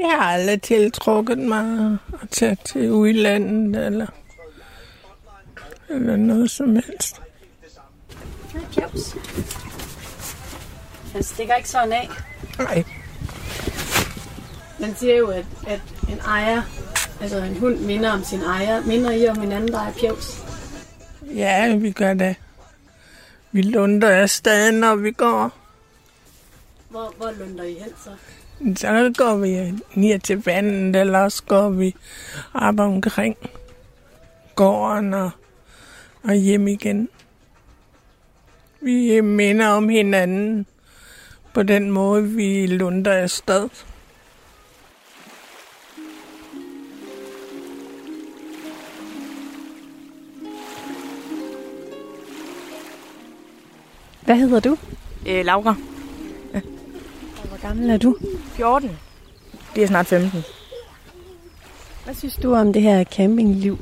[0.00, 4.06] Det har aldrig tiltrukket mig at tage til udlandet eller,
[5.88, 7.20] eller noget som helst.
[8.72, 9.16] Kjøbs.
[11.12, 12.08] Han stikker ikke sådan af.
[12.58, 12.84] Nej.
[14.78, 16.62] Man siger jo, at, at en ejer,
[17.20, 18.84] altså en hund minder om sin ejer.
[18.84, 20.44] Minder I om hinanden, der er pjevs?
[21.34, 22.36] Ja, vi gør det.
[23.52, 25.52] Vi lunder afsted, når vi går.
[26.88, 28.10] Hvor, hvor lunder I hen så?
[28.60, 31.94] Så går vi ned til vandet, eller også går vi
[32.54, 33.36] op omkring
[34.54, 35.30] gården og,
[36.22, 37.08] og hjem igen.
[38.80, 40.66] Vi minder om hinanden
[41.54, 43.68] på den måde, vi lunder afsted.
[54.24, 54.76] Hvad hedder du?
[55.26, 55.76] Øh, Laura.
[57.60, 58.16] Hvor gammel er du?
[58.52, 58.98] 14.
[59.74, 60.42] Det er snart 15.
[62.04, 63.78] Hvad synes du om det her campingliv?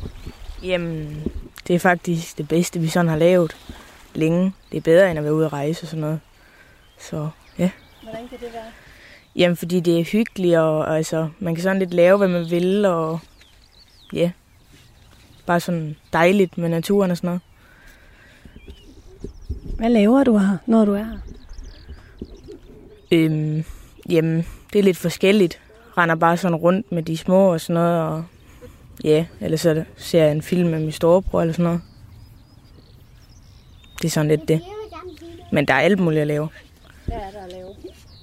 [0.63, 1.23] Jamen,
[1.69, 3.57] det er faktisk det bedste, vi sådan har lavet
[4.15, 4.53] længe.
[4.71, 6.21] Det er bedre, end at være ude at rejse og sådan noget.
[6.99, 7.71] Så ja.
[8.03, 8.73] Hvordan kan det være?
[9.37, 12.85] Jamen, fordi det er hyggeligt, og altså, man kan sådan lidt lave, hvad man vil,
[12.85, 13.19] og
[14.13, 14.31] ja,
[15.47, 17.41] bare sådan dejligt med naturen og sådan noget.
[19.77, 21.19] Hvad laver du her, når du er her?
[23.13, 23.65] Øhm,
[24.09, 25.61] jamen, det er lidt forskelligt.
[25.99, 28.25] Render bare sådan rundt med de små og sådan noget, og
[29.05, 31.81] ja, eller så ser jeg en film med min storebror eller sådan noget.
[34.03, 34.61] Det er sådan lidt det.
[35.53, 36.49] Men der er alt muligt at lave.
[37.07, 37.75] Hvad er der at lave?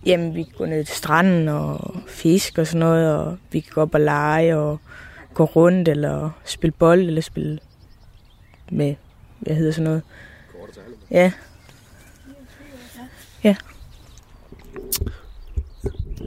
[0.05, 3.71] Jamen, vi kan gå ned til stranden og fisk og sådan noget, og vi kan
[3.73, 4.79] gå op og lege og
[5.33, 7.59] gå rundt, eller spille bold, eller spille
[8.71, 8.95] med,
[9.39, 10.01] hvad hedder sådan noget?
[11.11, 11.31] Ja.
[13.43, 13.55] Ja.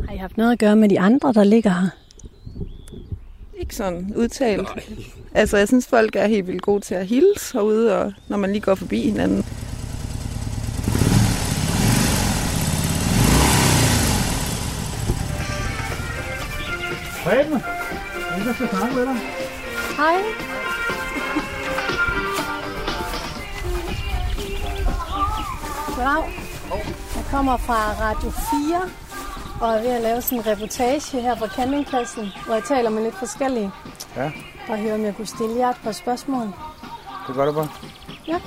[0.08, 1.88] Har I haft noget at gøre med de andre, der ligger her?
[3.58, 4.68] Ikke sådan udtalt.
[5.34, 8.50] Altså, jeg synes, folk er helt vildt gode til at hilse herude, og når man
[8.52, 9.42] lige går forbi hinanden.
[17.24, 17.52] Preben,
[18.46, 19.16] jeg skal snakke med dig.
[19.96, 20.16] Hej.
[25.96, 26.24] Goddag.
[27.16, 29.07] Jeg kommer fra Radio 4
[29.60, 33.02] og er ved at lave sådan en reportage her fra campingpladsen, hvor jeg taler med
[33.02, 33.70] lidt forskellige.
[34.16, 34.32] Ja.
[34.68, 36.46] Og høre, om jeg kunne stille jer et par spørgsmål.
[37.26, 37.68] Det gør du bare.
[38.28, 38.40] Ja,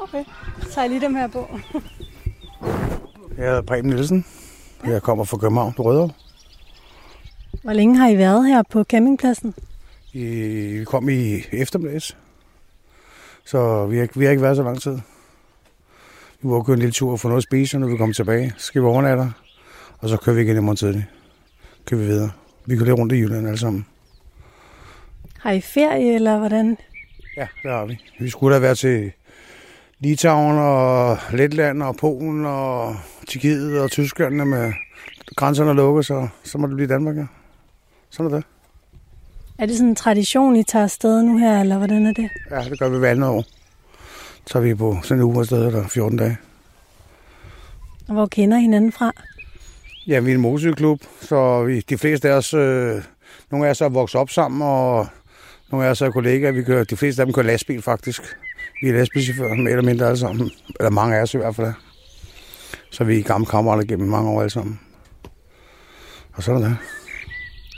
[0.00, 0.24] okay.
[0.62, 1.48] Så tager jeg lige dem her på.
[3.36, 4.24] Jeg hedder Preben Nielsen.
[4.84, 6.10] Jeg kommer fra København, Rødovre.
[7.62, 9.54] Hvor længe har I været her på campingpladsen?
[10.12, 10.24] I,
[10.78, 12.16] vi kom i eftermiddags.
[13.44, 14.98] Så vi har, vi har ikke været så lang tid.
[16.42, 18.14] Vi må køre en lille tur og få noget at spise, og når vi kommer
[18.14, 18.54] tilbage.
[18.56, 19.32] Skal vi overnatte,
[19.98, 21.06] og så kører vi igen i morgen tidlig.
[21.84, 22.30] Kører vi videre.
[22.66, 23.86] Vi kører lidt rundt i Jylland alle sammen.
[25.40, 26.76] Har I ferie, eller hvordan?
[27.36, 27.98] Ja, det har vi.
[28.18, 29.12] Vi skulle da være til
[30.00, 32.96] Litauen og Letland og Polen og
[33.28, 34.72] Tjekkiet og Tyskland med
[35.36, 37.26] grænserne lukket, så, så må det blive Danmark, ja.
[38.10, 38.46] Sådan er det.
[39.58, 42.30] Er det sådan en tradition, I tager afsted nu her, eller hvordan er det?
[42.50, 43.44] Ja, det gør vi hver andet år.
[44.46, 46.36] Så er vi på sådan en uge afsted, eller 14 dage.
[48.08, 49.12] Og hvor kender I hinanden fra?
[50.08, 53.02] Ja, vi er en motorcykelklub, så vi, de fleste af os, øh,
[53.50, 55.06] nogle af os er vokset op sammen, og
[55.72, 56.52] nogle af os er kollegaer.
[56.52, 58.22] Vi kører, de fleste af dem kører lastbil faktisk.
[58.82, 60.50] Vi er lastbilchauffører, mere eller mindre alle sammen.
[60.80, 61.72] Eller mange af os i hvert fald.
[62.90, 64.80] Så vi er gamle kammerater gennem mange år alle sammen.
[66.32, 66.76] Og sådan er det.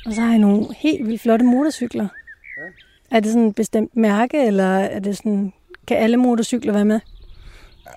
[0.07, 2.09] Og så har I nogle helt vildt flotte motorcykler.
[2.57, 3.17] Ja.
[3.17, 5.53] Er det sådan et bestemt mærke, eller er det sådan,
[5.87, 7.01] kan alle motorcykler være med?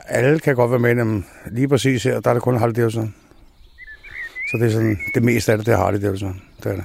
[0.08, 3.16] Alle kan godt være med, men lige præcis her, der er det kun Harley Davidson.
[4.52, 6.42] Så det er sådan, det meste af det, det er Harley Davidson.
[6.64, 6.84] Det er det.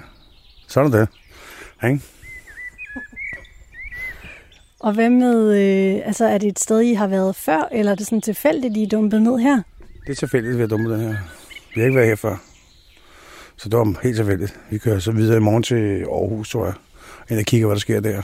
[0.69, 1.09] Sådan er det.
[1.91, 2.01] Ikke?
[4.81, 7.97] Og hvad med, øh, altså er det et sted, I har været før, eller er
[7.97, 9.63] det sådan tilfældigt, I er dumpet ned her?
[10.07, 11.17] Det er tilfældigt, at vi har dummet den her.
[11.75, 12.37] Vi har ikke været her før.
[13.57, 14.59] Så det var helt tilfældigt.
[14.71, 16.75] Vi kører så videre i morgen til Aarhus, tror jeg.
[17.31, 18.23] Ind og kigger, hvad der sker der.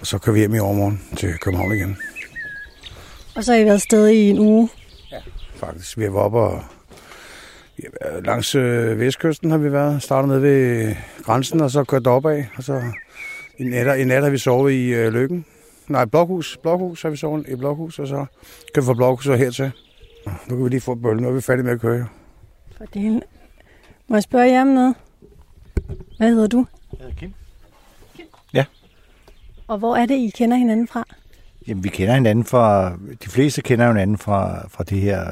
[0.00, 1.96] Og så kører vi hjem i overmorgen til København igen.
[3.36, 4.68] Og så har I været afsted i en uge.
[5.56, 5.98] Faktisk.
[5.98, 6.64] Vi har været oppe og...
[8.02, 10.02] Været langs øh, vestkysten har vi været.
[10.02, 12.48] Startet nede ved grænsen, og så kørt af.
[12.56, 12.82] Og så
[13.58, 15.44] i nat, i nat har vi sovet i øh, Lykken.
[15.88, 16.58] Nej, Blokhus.
[16.62, 18.26] Blokhus har vi sovet i Blokhus, og så
[18.74, 19.72] kører vi fra Blokhus og hertil.
[20.26, 22.06] Nu kan vi lige få bølgen, nu er vi færdige med at køre.
[22.76, 23.22] For det
[24.08, 24.94] Må jeg spørge jer om noget?
[26.18, 26.66] Hvad hedder du?
[26.92, 27.32] Jeg hedder Kim.
[29.68, 31.04] Og hvor er det, I kender hinanden fra?
[31.68, 32.92] Jamen, vi kender hinanden fra...
[33.24, 35.30] De fleste kender hinanden fra, fra det her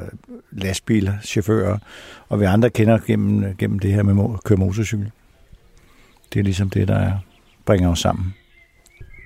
[0.51, 1.79] lastbiler, chauffører,
[2.29, 5.11] og vi andre kender gennem, gennem det her med at køre motorcykel.
[6.33, 7.13] Det er ligesom det, der er,
[7.65, 8.35] bringer os sammen.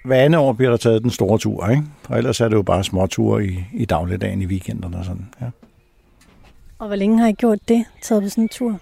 [0.05, 1.83] Hver andet år bliver der taget den store tur, ikke?
[2.09, 5.29] Og ellers er det jo bare små ture i, i dagligdagen, i weekenderne og sådan,
[5.41, 5.47] ja.
[6.79, 8.81] Og hvor længe har I gjort det, taget på sådan en tur?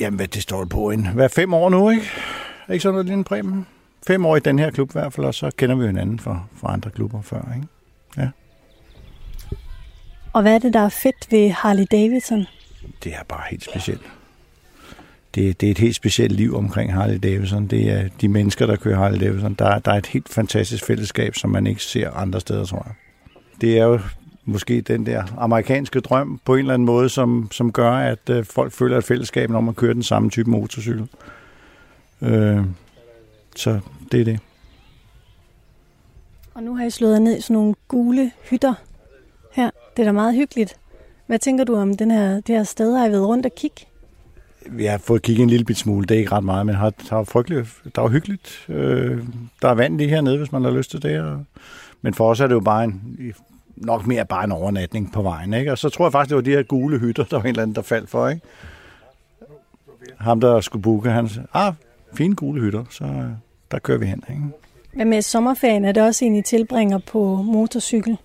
[0.00, 1.06] Jamen, hvad det står på en...
[1.06, 2.10] Hvad, fem år nu, ikke?
[2.68, 3.66] Er ikke sådan noget lignende præmien?
[4.10, 6.40] Fem år i den her klub i hvert fald, og så kender vi hinanden fra,
[6.56, 8.30] fra andre klubber før, ikke?
[10.32, 12.46] Og hvad er det, der er fedt ved Harley Davidson?
[13.04, 14.00] det er bare helt specielt.
[15.34, 17.66] Det, det er et helt specielt liv omkring Harley Davidson.
[17.66, 19.54] Det er de mennesker, der kører Harley Davidson.
[19.54, 22.82] Der, er- der er et helt fantastisk fællesskab, som man ikke ser andre steder, tror
[22.86, 22.94] jeg.
[23.60, 24.00] Det er jo
[24.44, 28.44] måske den der amerikanske drøm på en eller anden måde, som, som gør, at øh,
[28.44, 31.08] folk føler et fællesskab, når man kører den samme type motorcykel.
[32.22, 32.64] Øh,
[33.56, 33.80] så
[34.12, 34.40] det er det.
[36.54, 38.74] Og nu har I slået ned i sådan nogle gule hytter
[39.52, 39.70] her.
[39.96, 40.76] Det er da meget hyggeligt.
[41.26, 42.96] Hvad tænker du om den her, det her sted?
[42.96, 43.86] Har I været rundt og kigge?
[44.66, 46.92] Vi har fået kigget en lille bit smule, det er ikke ret meget, men har,
[47.10, 48.64] har frygteligt, der er hyggeligt.
[48.68, 49.24] Øh,
[49.62, 51.46] der er vand lige hernede, hvis man har lyst til det.
[52.02, 53.18] Men for os er det jo bare en,
[53.76, 55.54] nok mere bare en overnatning på vejen.
[55.54, 55.72] Ikke?
[55.72, 57.62] Og så tror jeg faktisk, det var de her gule hytter, der var en eller
[57.62, 58.28] anden, der faldt for.
[58.28, 58.42] Ikke?
[60.18, 61.72] Ham, der skulle booke, han sagde, ah,
[62.14, 63.30] fine gule hytter, så øh,
[63.70, 64.22] der kører vi hen.
[64.30, 64.42] Ikke?
[64.94, 65.84] Hvad med sommerferien?
[65.84, 68.16] Er det også en, I tilbringer på motorcykel?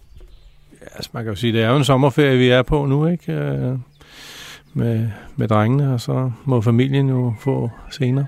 [0.95, 3.33] Altså, man kan jo sige, det er jo en sommerferie, vi er på nu, ikke?
[3.33, 3.77] Øh,
[4.73, 8.25] med, med drengene, og så må familien jo få senere.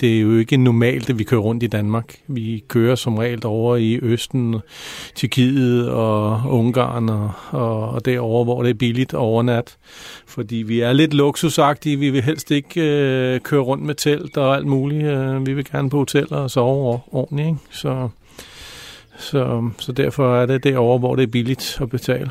[0.00, 2.16] Det er jo ikke normalt, at vi kører rundt i Danmark.
[2.26, 4.56] Vi kører som regel over i Østen,
[5.14, 9.76] Tyrkiet og Ungarn og, og, og derovre, hvor det er billigt overnat.
[10.26, 11.98] Fordi vi er lidt luksusagtige.
[11.98, 15.04] Vi vil helst ikke øh, køre rundt med telt og alt muligt.
[15.04, 17.48] Øh, vi vil gerne på hoteller og sove ordentligt.
[17.48, 17.58] Ikke?
[17.70, 18.08] Så,
[19.18, 22.30] så, så derfor er det derovre, hvor det er billigt at betale.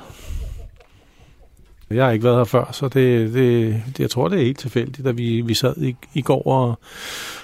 [1.90, 4.60] Jeg har ikke været her før, så det, det, det, jeg tror, det er helt
[4.60, 6.80] tilfældigt, at vi, vi sad i, i går og,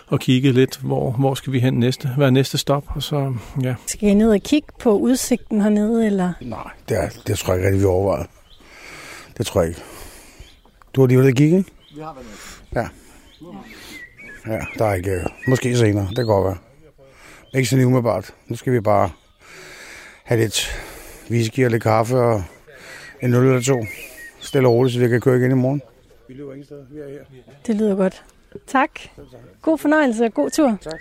[0.10, 3.34] og kiggede lidt, hvor, hvor skal vi hen næste, hvad er næste stop, og så,
[3.64, 3.76] ja.
[3.86, 6.34] Skal I ned og kigge på udsigten hernede, eller?
[6.41, 8.26] Nej, det, er, det tror jeg ikke rigtig, vi overvejer.
[9.38, 9.82] Det tror jeg ikke.
[10.93, 11.72] Du har lige været kigge, ikke?
[11.95, 12.26] Vi har været
[12.76, 12.88] Ja.
[14.53, 15.24] Ja, der er ikke...
[15.47, 16.57] Måske senere, det kan godt være.
[17.53, 18.34] Ikke sådan umiddelbart.
[18.47, 19.10] Nu skal vi bare
[20.24, 20.82] have lidt
[21.32, 22.43] whisky og lidt kaffe og
[23.22, 23.86] en øl eller to.
[24.39, 25.82] Stille og roligt, så vi kan køre igen i morgen.
[26.28, 26.84] Vi løber ingen steder.
[26.91, 27.20] Vi er her.
[27.68, 28.24] Det lyder godt.
[28.68, 29.00] Tak.
[29.62, 30.78] God fornøjelse og god tur.
[30.82, 31.00] Tak.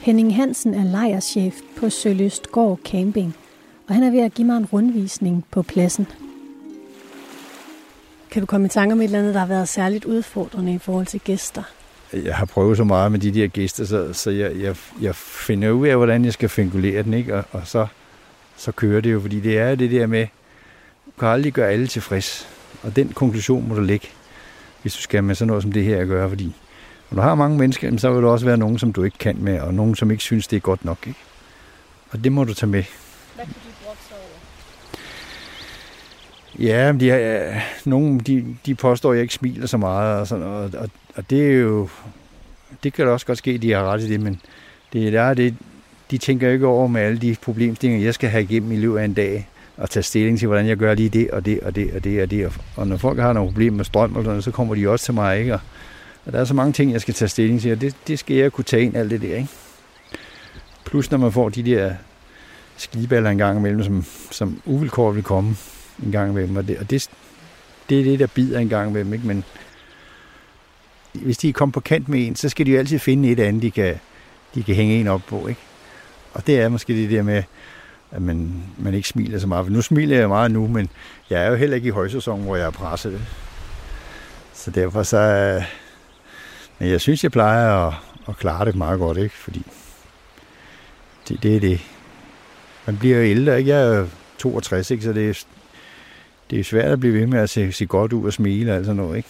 [0.00, 3.34] Henning Hansen er lejerchef på Søløstgård Camping,
[3.88, 6.06] og han er ved at give mig en rundvisning på pladsen.
[8.34, 10.78] Kan du komme i tanke om et eller andet, der har været særligt udfordrende i
[10.78, 11.62] forhold til gæster?
[12.12, 15.70] Jeg har prøvet så meget med de der gæster, så, så jeg, jeg, jeg finder
[15.70, 17.36] ud af, hvordan jeg skal fingulere den, ikke?
[17.36, 17.86] Og, og så,
[18.56, 20.26] så kører det jo, fordi det er det der med,
[21.06, 22.48] du kan aldrig gøre alle tilfreds.
[22.82, 24.08] Og den konklusion må du lægge,
[24.82, 26.56] hvis du skal med sådan noget som det her at gøre, fordi
[27.10, 29.36] når du har mange mennesker, så vil der også være nogen, som du ikke kan
[29.38, 30.98] med, og nogen, som ikke synes, det er godt nok.
[31.06, 31.20] Ikke?
[32.10, 32.84] Og det må du tage med.
[33.34, 34.34] Hvad kunne du brokke sig over?
[36.58, 40.26] Ja, men de, er, nogen, de, de påstår, at jeg ikke smiler så meget, og,
[40.26, 41.88] sådan, og, og, og det er jo,
[42.82, 44.40] det kan da også godt ske, at de har ret i det, men
[44.92, 45.54] det, der er det,
[46.10, 49.04] de tænker ikke over med alle de problemstillinger, jeg skal have igennem i løbet af
[49.04, 51.92] en dag, og tage stilling til, hvordan jeg gør lige det, og det, og det,
[51.94, 52.52] og det, og det.
[52.76, 55.14] Og når folk har nogle problemer med strøm, eller sådan, så kommer de også til
[55.14, 55.54] mig, ikke?
[55.54, 55.60] Og,
[56.26, 58.36] og der er så mange ting, jeg skal tage stilling til, og det, det skal
[58.36, 59.48] jeg kunne tage ind, alt det der, ikke?
[60.84, 61.94] Plus når man får de der
[62.76, 65.56] skiballer en gang imellem, som, som uvilkår vil komme
[66.02, 67.10] en gang imellem, og det, og det,
[67.88, 69.26] det er det, der bider en gang imellem, ikke?
[69.26, 69.44] Men
[71.12, 73.62] hvis de kommer på kant med en, så skal de jo altid finde et andet,
[73.62, 73.94] de kan,
[74.54, 75.60] de kan hænge en op på, ikke?
[76.32, 77.42] Og det er måske det der med,
[78.10, 79.66] at man, man ikke smiler så meget.
[79.66, 80.88] For nu smiler jeg meget nu, men
[81.30, 83.20] jeg er jo heller ikke i højsæson, hvor jeg er presset.
[84.52, 85.62] Så derfor så...
[86.78, 87.94] Men jeg synes, jeg plejer at,
[88.28, 89.34] at klare det meget godt, ikke?
[89.34, 89.62] Fordi
[91.28, 91.80] det, det er det.
[92.86, 93.70] Man bliver jo ældre, ikke?
[93.70, 94.06] Jeg er
[94.38, 95.04] 62, ikke?
[95.04, 95.44] Så det er,
[96.50, 98.76] det er svært at blive ved med at se, se godt ud og smile og
[98.76, 99.28] alt sådan noget, ikke?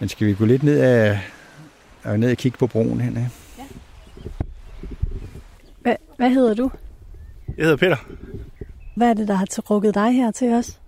[0.00, 1.20] Men skal vi gå lidt ned af,
[2.04, 3.30] og ned og kigge på broen hen, ikke?
[5.80, 6.70] Hvad, hvad hedder du?
[7.56, 7.96] Jeg hedder Peter.
[8.94, 10.80] Hvad er det, der har trukket dig her til os?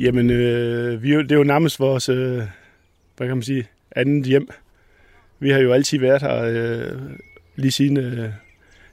[0.00, 2.36] Jamen, øh, vi, det er jo nærmest vores, øh,
[3.16, 3.66] hvad kan man sige,
[3.96, 4.48] andet hjem.
[5.38, 7.00] Vi har jo altid været her øh,
[7.56, 8.18] lige siden, øh,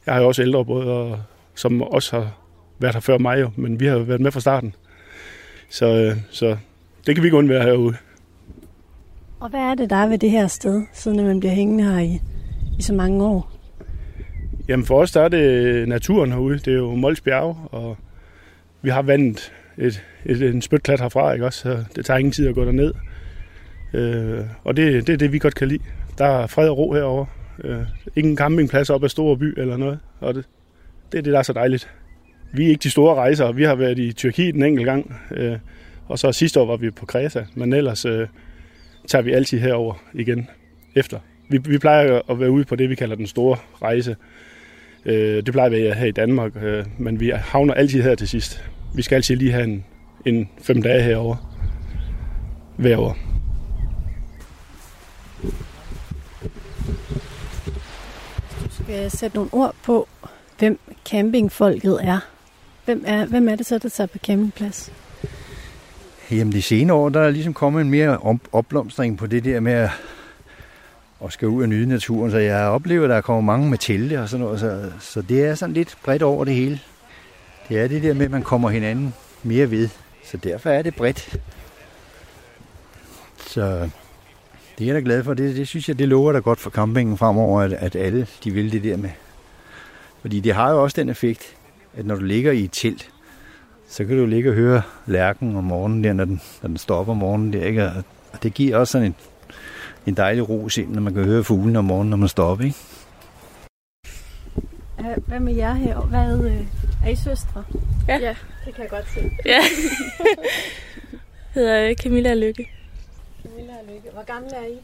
[0.06, 1.22] jeg har jo også ældre brødre, og-
[1.56, 2.38] som også har
[2.80, 4.76] været her før mig jo, men vi har jo været med fra starten.
[5.70, 6.58] Så, øh, så
[7.08, 7.96] det kan vi ikke undvære herude.
[9.40, 12.00] Og hvad er det, der er ved det her sted, siden man bliver hængende her
[12.00, 12.22] i,
[12.80, 13.52] i så mange år?
[14.68, 16.58] Jamen for os der er det naturen herude.
[16.58, 17.98] Det er jo Mols Bjerg, og
[18.82, 21.60] vi har vandet et, et, en spytklat herfra, ikke også?
[21.60, 22.94] Så det tager ingen tid at gå derned.
[23.94, 25.84] Øh, og det, det er det, vi godt kan lide.
[26.18, 27.26] Der er fred og ro herovre.
[27.64, 27.82] Øh,
[28.16, 30.00] ingen campingplads op ad Store By eller noget.
[30.20, 30.46] Og det,
[31.12, 31.90] det er det, der er så dejligt.
[32.56, 33.52] Vi er ikke de store rejser.
[33.52, 35.16] Vi har været i Tyrkiet en enkelt gang.
[35.32, 35.58] Øh,
[36.08, 37.46] og så sidste år var vi på Kreta.
[37.56, 38.28] Men ellers øh,
[39.08, 40.50] tager vi altid herover igen
[40.96, 41.20] efter.
[41.50, 44.16] Vi, vi plejer at være ude på det, vi kalder den store rejse
[45.06, 48.64] Øh, det plejer vi her i Danmark, øh, men vi havner altid her til sidst.
[48.94, 49.86] Vi skal altid lige have en,
[50.26, 51.36] en fem dage herover
[52.78, 53.18] hver år.
[58.64, 60.08] Du skal sætte nogle ord på,
[60.60, 62.20] hvem campingfolket er.
[62.86, 64.92] Hvem er, hvem er det så, der tager på campingplads?
[66.32, 69.74] Jamen de senere år, der er ligesom kommet en mere opblomstring på det der med
[69.74, 69.90] at,
[71.26, 72.32] at skal ud og nyde naturen.
[72.32, 74.60] Så jeg oplever, at der kommer mange med telte og sådan noget.
[74.60, 76.80] Så, så det er sådan lidt bredt over det hele.
[77.70, 79.14] Det er det der med, at man kommer hinanden
[79.44, 79.90] mere ved.
[80.26, 81.38] Så derfor er det bredt.
[83.48, 83.90] Så
[84.78, 85.34] det er jeg da glad for.
[85.34, 88.52] Det, det synes jeg, det lover da godt for campingen fremover, at, at alle de
[88.52, 89.10] vil det der med.
[90.22, 91.55] Fordi det har jo også den effekt,
[91.98, 93.10] at når du ligger i et telt,
[93.88, 96.98] så kan du ligge og høre lærken om morgenen der, når den, når den står
[96.98, 97.92] op om morgenen der, ikke?
[98.32, 99.16] Og det giver også sådan en,
[100.06, 102.62] en dejlig ro sind, når man kan høre fuglene om morgenen, når man står op,
[102.62, 102.76] ikke?
[105.28, 106.00] Hvad med jer her?
[106.00, 106.66] Hvad, øh,
[107.06, 107.64] er I søstre?
[108.08, 108.18] Ja.
[108.18, 108.36] ja.
[108.66, 109.32] Det kan jeg godt se.
[109.46, 109.60] Ja.
[111.54, 112.70] hedder Camilla Lykke.
[113.44, 114.10] Camilla Lykke.
[114.14, 114.78] Hvor gammel er I?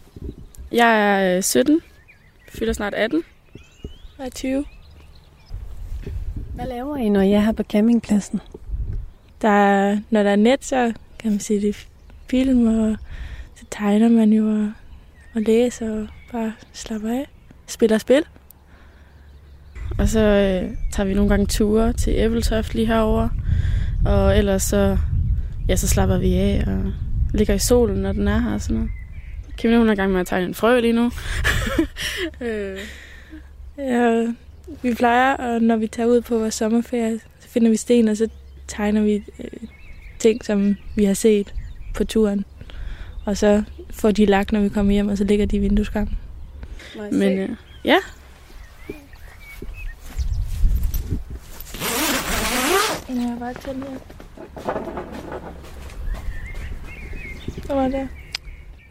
[0.72, 1.82] Jeg er 17.
[2.50, 3.24] Fylder snart 18.
[4.18, 4.66] Jeg er 20.
[6.56, 8.42] Hvad laver I, når I er her på campingpladsen?
[9.42, 11.88] Der er, når der er net, så kan man se det
[12.30, 12.98] film, og
[13.56, 14.72] så tegner man jo og,
[15.36, 17.28] og læser og bare slapper af.
[17.68, 18.24] Spiller spil.
[20.00, 23.30] Og så øh, tager vi nogle gange ture til Æbeltoft lige herover.
[24.06, 24.98] Og ellers så,
[25.68, 26.94] ja, så slapper vi af og
[27.34, 28.92] ligger i solen, når den er her og sådan noget.
[29.58, 31.12] Kim hun er i gang med at tegne en frø lige nu.
[32.42, 32.78] øh,
[33.78, 34.28] ja,
[34.82, 38.18] vi plejer, og når vi tager ud på vores sommerferie, så finder vi sten, og
[38.18, 38.30] så
[38.68, 39.68] tegner vi øh,
[40.20, 41.54] ting, som vi har set
[41.94, 42.46] på turen.
[43.26, 46.18] Og så får de lagt, når vi kommer hjem, og så ligger de i vindueskampen.
[47.12, 47.50] Men øh,
[47.86, 47.98] ja.
[53.10, 53.98] Jeg har bare tændt her.
[57.66, 58.08] Hvad var det?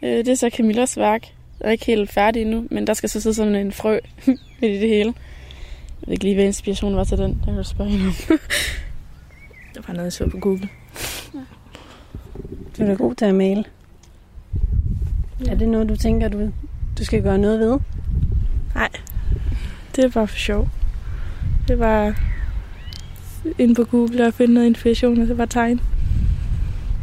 [0.01, 1.21] Øh, det er så Camillas værk.
[1.59, 3.99] Jeg er ikke helt færdig endnu, men der skal så sidde sådan en frø
[4.61, 5.13] midt i det hele.
[6.01, 7.29] Jeg ved ikke lige, hvad inspirationen var til den.
[7.29, 8.13] Jeg kan du spørge hende om.
[9.75, 10.69] det var noget, jeg så på Google.
[11.33, 11.39] Ja.
[12.77, 13.65] Du er da god til at male.
[15.45, 15.51] Ja.
[15.51, 16.51] Er det noget, du tænker, du,
[16.97, 17.79] du skal gøre noget ved?
[18.75, 18.89] Nej,
[19.95, 20.69] det er bare for sjov.
[21.67, 22.15] Det var
[23.59, 25.79] ind på Google og finde noget inspiration, og så bare tegne.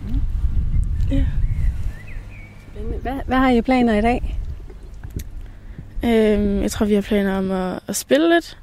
[0.08, 0.20] Mm.
[1.10, 1.24] Ja.
[3.02, 4.38] Hvad, hvad har I planer i dag?
[6.04, 8.58] Øhm, jeg tror, vi har planer om at, at spille lidt.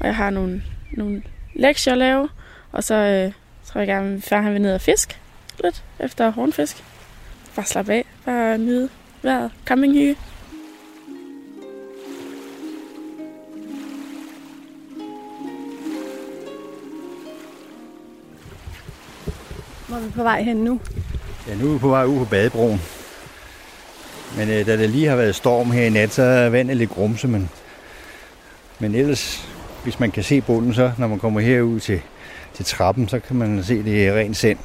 [0.00, 1.22] Og jeg har nogle, nogle
[1.54, 2.28] lektier at lave.
[2.72, 3.32] Og så øh,
[3.64, 5.20] tror jeg gerne, at han vil ned og fisk
[5.64, 6.84] lidt efter hornfisk.
[7.56, 8.04] Bare slappe af.
[8.24, 8.88] Bare nyde
[9.22, 9.50] vejret.
[9.66, 10.16] Campinghygge.
[19.88, 20.80] Hvor er vi på vej hen nu?
[21.48, 22.80] Ja, nu er vi på vej ud på badebroen.
[24.36, 26.90] Men øh, da det lige har været storm her i nat, så er vandet lidt
[26.90, 27.50] grumse, men,
[28.78, 29.48] men ellers,
[29.84, 32.00] hvis man kan se bunden, så når man kommer herud til,
[32.54, 34.58] til trappen, så kan man se, det rent sand,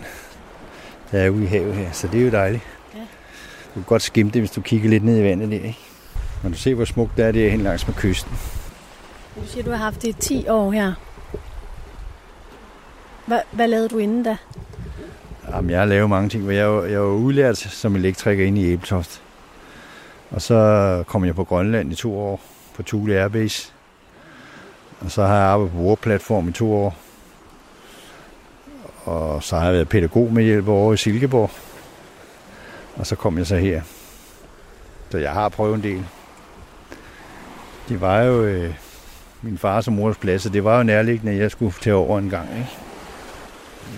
[1.11, 1.91] der er ude i havet her.
[1.91, 2.63] Så det er jo dejligt.
[2.95, 2.99] Ja.
[2.99, 5.55] Du kan godt skimme det, hvis du kigger lidt ned i vandet der.
[5.55, 5.77] Ikke?
[6.43, 8.31] Men du ser, hvor smukt det er det er hen langs med kysten.
[9.35, 10.93] Du siger, du har haft det i 10 år her.
[13.25, 14.37] Hvad, hvad lavede du inden da?
[15.51, 16.53] Jamen, jeg har lavet mange ting.
[16.53, 19.21] Jeg var, jeg var udlært som elektriker inde i Æbeltoft.
[20.31, 22.41] Og så kom jeg på Grønland i to år
[22.75, 23.71] på Thule Airbase.
[24.99, 26.95] Og så har jeg arbejdet på Warplatform i to år.
[29.05, 31.51] Og så har jeg været pædagog med hjælp over i Silkeborg.
[32.95, 33.81] Og så kom jeg så her.
[35.09, 36.05] Så jeg har prøvet en del.
[37.89, 38.73] Det var jo øh,
[39.41, 42.19] min fars og mors plads, og det var jo nærliggende, at jeg skulle tage over
[42.19, 42.49] en gang.
[42.57, 42.69] Ikke?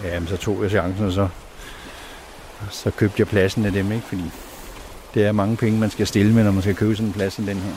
[0.03, 1.27] Jamen, så tog jeg chancen, og så,
[2.69, 4.05] så købte jeg pladsen af dem, ikke?
[4.05, 4.31] fordi
[5.13, 7.33] det er mange penge, man skal stille med, når man skal købe sådan en plads
[7.33, 7.73] som den her.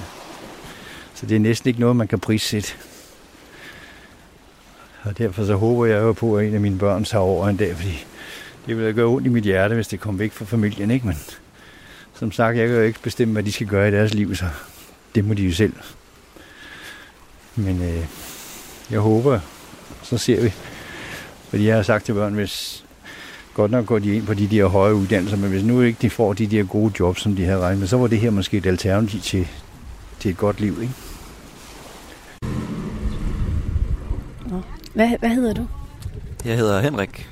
[1.15, 2.73] Så det er næsten ikke noget, man kan prissætte.
[5.05, 7.57] Og derfor så håber jeg jo på, at en af mine børn tager over en
[7.57, 8.05] dag, fordi
[8.67, 11.07] det vil gøre ondt i mit hjerte, hvis det kommer væk fra familien, ikke?
[11.07, 11.17] Men
[12.15, 14.45] som sagt, jeg kan jo ikke bestemme, hvad de skal gøre i deres liv, så
[15.15, 15.73] det må de jo selv.
[17.57, 18.07] Men øh,
[18.91, 19.41] jeg håber,
[20.03, 20.53] så ser vi.
[21.49, 22.85] Fordi jeg har sagt til børn, hvis
[23.55, 26.11] godt nok går de ind på de der høje uddannelser, men hvis nu ikke de
[26.11, 28.57] får de der gode jobs, som de havde regnet med, så var det her måske
[28.57, 29.49] et alternativ til,
[30.21, 30.95] til et godt liv, ikke?
[34.95, 35.67] Hvad, hvad hedder du?
[36.45, 37.29] Jeg hedder Henrik.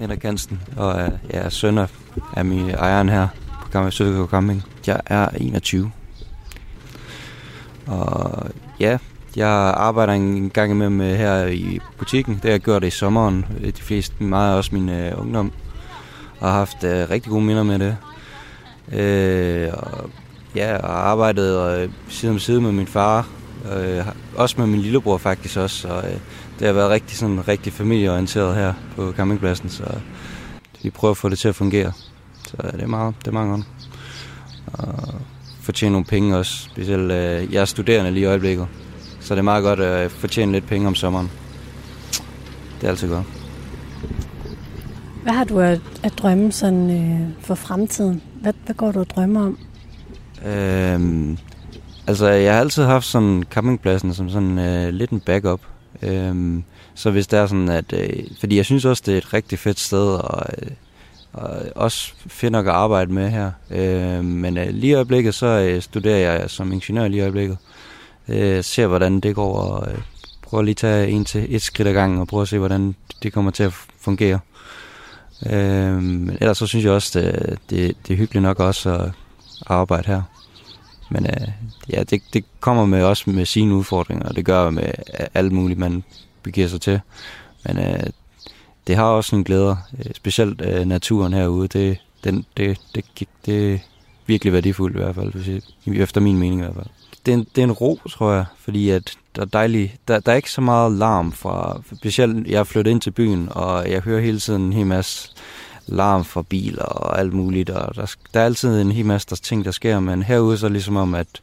[0.00, 1.78] Henrik Hansen, og øh, jeg er søn
[2.36, 3.28] af min ejeren her
[3.62, 4.62] på Gamle Sødegård Camping.
[4.86, 5.92] Jeg er 21.
[7.86, 8.50] Og
[8.80, 8.98] ja,
[9.36, 12.34] Jeg arbejder en gang imellem øh, her i butikken.
[12.34, 13.46] Det har jeg gjort i sommeren.
[13.60, 15.52] Øh, de fleste, meget også min øh, ungdom.
[16.40, 17.96] Og har haft øh, rigtig gode minder med det.
[18.98, 20.10] Øh, og,
[20.54, 23.28] ja, og arbejdet øh, side om side med min far.
[23.76, 25.88] Øh, også med min lillebror faktisk også.
[25.88, 26.18] Og, øh,
[26.58, 29.68] det har været rigtig, sådan, rigtig familieorienteret her på campingpladsen.
[29.68, 29.84] Så
[30.82, 31.92] vi prøver at få det til at fungere.
[32.46, 33.66] Så det er meget, det er meget godt.
[34.72, 35.14] Og
[35.60, 36.52] fortjene nogle penge også.
[36.52, 38.66] Specielt, øh, jeg er studerende lige i øjeblikket.
[39.20, 41.30] Så det er meget godt at fortjene lidt penge om sommeren.
[42.80, 43.26] Det er altid godt.
[45.22, 48.22] Hvad har du at, at drømme sådan, øh, for fremtiden?
[48.42, 49.58] Hvad, hvad går du og drømmer om?
[50.46, 51.38] Øhm,
[52.06, 55.60] altså, jeg har altid haft sådan campingpladsen som sådan øh, lidt en backup.
[56.02, 57.92] Øhm, så hvis det er sådan, at...
[57.92, 60.70] Øh, fordi jeg synes også, det er et rigtig fedt sted, og, øh,
[61.32, 63.50] og også fedt nok at arbejde med her.
[63.70, 67.58] Øh, men øh, lige i øjeblikket, så øh, studerer jeg som ingeniør lige i øjeblikket.
[68.28, 69.98] Øh, ser, hvordan det går, og øh,
[70.42, 72.94] prøver lige at tage en til et skridt ad gangen, og prøver at se, hvordan
[73.22, 74.38] det kommer til at fungere.
[75.46, 79.10] Øh, men ellers så synes jeg også, det, det, det er hyggeligt nok også at
[79.66, 80.22] arbejde her.
[81.08, 81.48] Men øh,
[81.90, 84.90] ja, det, det kommer med også med sine udfordringer, og det gør med
[85.20, 86.04] øh, alt muligt, man
[86.42, 87.00] begiver sig til.
[87.64, 88.02] Men øh,
[88.86, 91.68] det har også en glæder, øh, specielt øh, naturen herude.
[91.68, 93.78] Det, den, det, det, det, det er
[94.26, 96.86] virkelig værdifuldt i hvert fald, efter min mening i hvert fald.
[97.26, 100.20] Det er en, det er en ro, tror jeg, fordi at der er dejligt, der,
[100.20, 103.90] der er ikke så meget larm fra, specielt jeg er flyttet ind til byen, og
[103.90, 105.30] jeg hører hele tiden en hel masse
[105.86, 109.36] larm fra biler og alt muligt, og der, der er altid en hel masse der
[109.36, 111.42] ting, der sker, men herude så er det ligesom om, at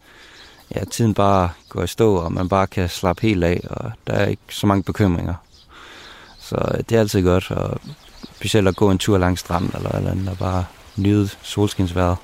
[0.76, 4.14] ja, tiden bare går i stå, og man bare kan slappe helt af, og der
[4.14, 5.34] er ikke så mange bekymringer.
[6.40, 7.80] Så øh, det er altid godt, og
[8.36, 10.66] specielt at gå en tur langs stranden eller eller andet, og bare
[10.98, 12.18] nyde solskinsvejret.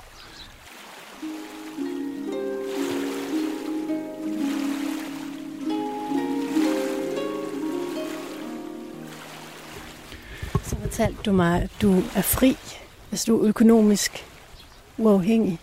[11.00, 12.56] Fortalte du mig, at du er fri,
[13.08, 14.24] hvis du er økonomisk
[14.98, 15.58] uafhængig.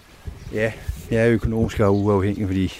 [0.53, 0.71] Ja,
[1.11, 2.73] jeg er økonomisk og uafhængig, fordi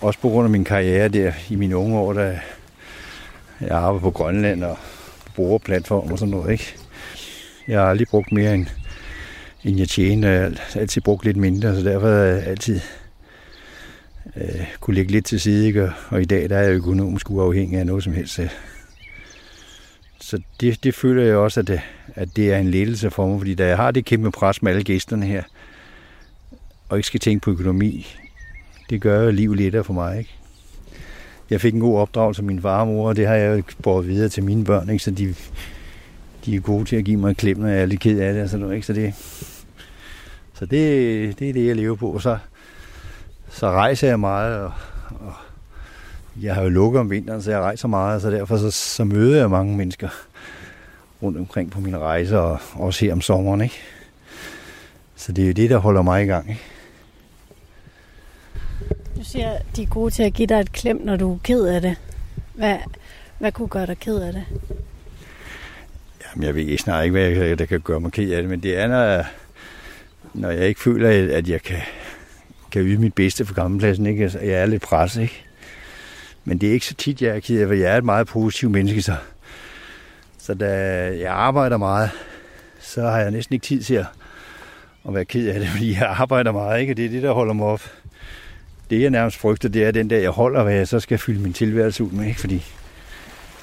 [0.00, 2.40] også på grund af min karriere der i mine unge år, da
[3.60, 4.78] jeg arbejder på Grønland og
[5.34, 6.76] bruger platform og sådan noget, ikke?
[7.68, 8.66] Jeg har aldrig brugt mere end,
[9.64, 10.30] end jeg tjener.
[10.30, 12.80] Jeg har altid brugt lidt mindre, så derfor har jeg altid
[14.36, 15.82] øh, kunne lægge lidt til side, ikke?
[15.82, 18.40] Og, og i dag der er jeg økonomisk uafhængig af noget som helst.
[20.32, 21.80] Så det, det føler jeg også, at det,
[22.14, 24.72] at det er en lettelse for mig, fordi da jeg har det kæmpe pres med
[24.72, 25.42] alle gæsterne her,
[26.88, 28.06] og ikke skal tænke på økonomi,
[28.90, 30.18] det gør jo livet lettere for mig.
[30.18, 30.30] Ikke?
[31.50, 33.62] Jeg fik en god opdragelse af min far og mor, og det har jeg jo
[33.82, 35.04] båret videre til mine børn, ikke?
[35.04, 35.34] så de,
[36.44, 38.34] de er gode til at give mig en klem, når jeg er lidt ked af
[38.34, 38.42] det.
[38.42, 38.86] Og sådan noget, ikke?
[38.86, 39.14] Så, det,
[40.54, 42.10] så det, det er det, jeg lever på.
[42.12, 42.38] Og så,
[43.50, 44.72] så rejser jeg meget, og,
[45.10, 45.34] og
[46.40, 49.38] jeg har jo lukket om vinteren, så jeg rejser meget, så derfor så, så møder
[49.38, 50.08] jeg mange mennesker
[51.22, 53.60] rundt omkring på mine rejser, og også her om sommeren.
[53.60, 53.78] Ikke?
[55.16, 56.48] Så det er jo det, der holder mig i gang.
[56.48, 56.62] Ikke?
[59.16, 61.64] Du siger, de er gode til at give dig et klem, når du er ked
[61.64, 61.96] af det.
[62.54, 62.76] Hvad,
[63.38, 64.44] hvad kunne gøre dig ked af det?
[66.24, 68.62] Jamen, jeg ved snart ikke, hvad jeg, der kan gøre mig ked af det, men
[68.62, 69.26] det er, når jeg,
[70.34, 71.80] når jeg ikke føler, at jeg kan,
[72.70, 74.06] kan yde mit bedste for gammelpladsen.
[74.06, 74.22] Ikke?
[74.22, 75.44] Altså, jeg er lidt presset, ikke?
[76.44, 78.26] Men det er ikke så tit, jeg er ked af, for jeg er et meget
[78.26, 79.14] positiv menneske, så,
[80.38, 80.68] så da
[81.18, 82.10] jeg arbejder meget,
[82.80, 84.06] så har jeg næsten ikke tid til at,
[85.08, 86.92] at være ked af det, fordi jeg arbejder meget, ikke?
[86.92, 87.82] Og det er det, der holder mig op.
[88.90, 91.40] Det, jeg nærmest frygter, det er den der, jeg holder, hvad jeg så skal fylde
[91.40, 92.40] min tilværelse ud med, ikke?
[92.40, 92.64] Fordi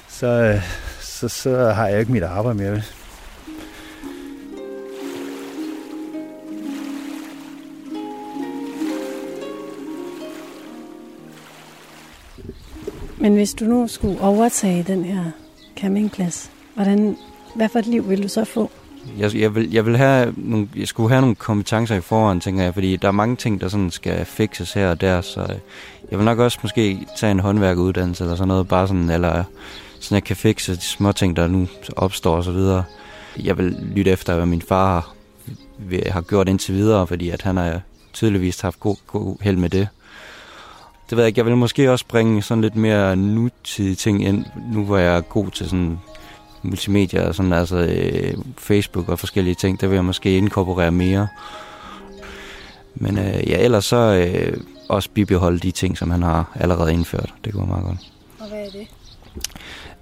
[0.08, 0.62] så, øh,
[1.00, 2.82] så, så har jeg ikke mit arbejde mere.
[13.20, 15.24] Men hvis du nu skulle overtage den her
[15.76, 17.16] campingplads, hvordan,
[17.54, 18.70] hvad for et liv vil du så få?
[19.18, 22.64] Jeg, jeg, vil, jeg, vil have nogle, jeg skulle have nogle kompetencer i forhånd, tænker
[22.64, 25.48] jeg, fordi der er mange ting, der sådan skal fikses her og der, så øh,
[26.10, 29.44] jeg vil nok også måske tage en håndværkeruddannelse eller sådan noget, bare sådan, eller
[30.00, 32.84] sådan jeg kan fikse de små ting, der nu opstår og så videre.
[33.44, 37.56] Jeg vil lytte efter, hvad min far har, har gjort indtil videre, fordi at han
[37.56, 37.80] har
[38.12, 39.88] tydeligvis haft god, god held med det.
[41.10, 44.44] Det ved jeg ikke, jeg vil måske også bringe sådan lidt mere nutidige ting ind,
[44.72, 45.98] nu hvor jeg er god til sådan
[46.62, 51.28] multimedia og sådan, altså øh, Facebook og forskellige ting, der vil jeg måske inkorporere mere.
[52.94, 54.56] Men øh, ja, ellers så øh,
[54.88, 57.34] også bibeholde de ting, som han har allerede indført.
[57.44, 58.12] Det går meget godt.
[58.40, 58.86] Og hvad er det?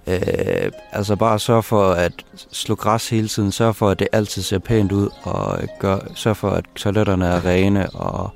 [0.06, 2.12] Øh, altså bare sørge for at
[2.52, 6.34] slå græs hele tiden, sørge for at det altid ser pænt ud, og gør, sørge
[6.34, 8.30] for at toiletterne er rene, og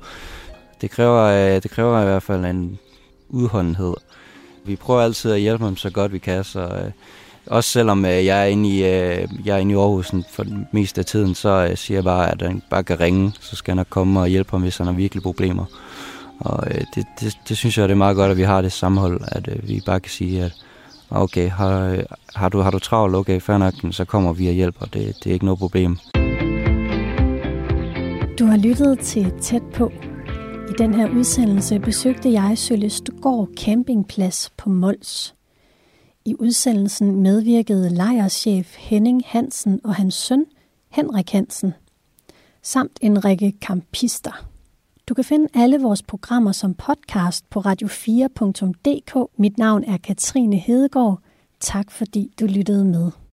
[0.83, 2.79] det kræver, øh, det kræver i hvert fald en
[3.29, 3.93] udholdenhed.
[4.65, 6.91] Vi prøver altid at hjælpe dem så godt vi kan, så øh,
[7.47, 8.81] også selvom øh, jeg, er inde i,
[9.45, 12.41] jeg er inde i Aarhus for det meste af tiden, så siger jeg bare, at
[12.41, 14.93] han bare kan ringe, så skal han nok komme og hjælpe ham, hvis han har
[14.93, 15.65] virkelig problemer.
[16.39, 19.21] Og det, det, det synes jeg, det er meget godt, at vi har det sammenhold,
[19.27, 20.53] at vi bare kan sige, at
[21.09, 22.03] okay, har,
[22.35, 25.29] har, du, har du travlt, okay, fair nok, så kommer vi og hjælper, det, det
[25.29, 25.97] er ikke noget problem.
[28.39, 29.91] Du har lyttet til Tæt på.
[30.73, 35.35] I den her udsendelse besøgte jeg Sølestgård Campingplads på Mols.
[36.25, 40.45] I udsendelsen medvirkede lejerchef Henning Hansen og hans søn
[40.89, 41.73] Henrik Hansen,
[42.61, 44.49] samt en række kampister.
[45.07, 49.31] Du kan finde alle vores programmer som podcast på radio4.dk.
[49.37, 51.19] Mit navn er Katrine Hedegaard.
[51.59, 53.11] Tak fordi du lyttede med.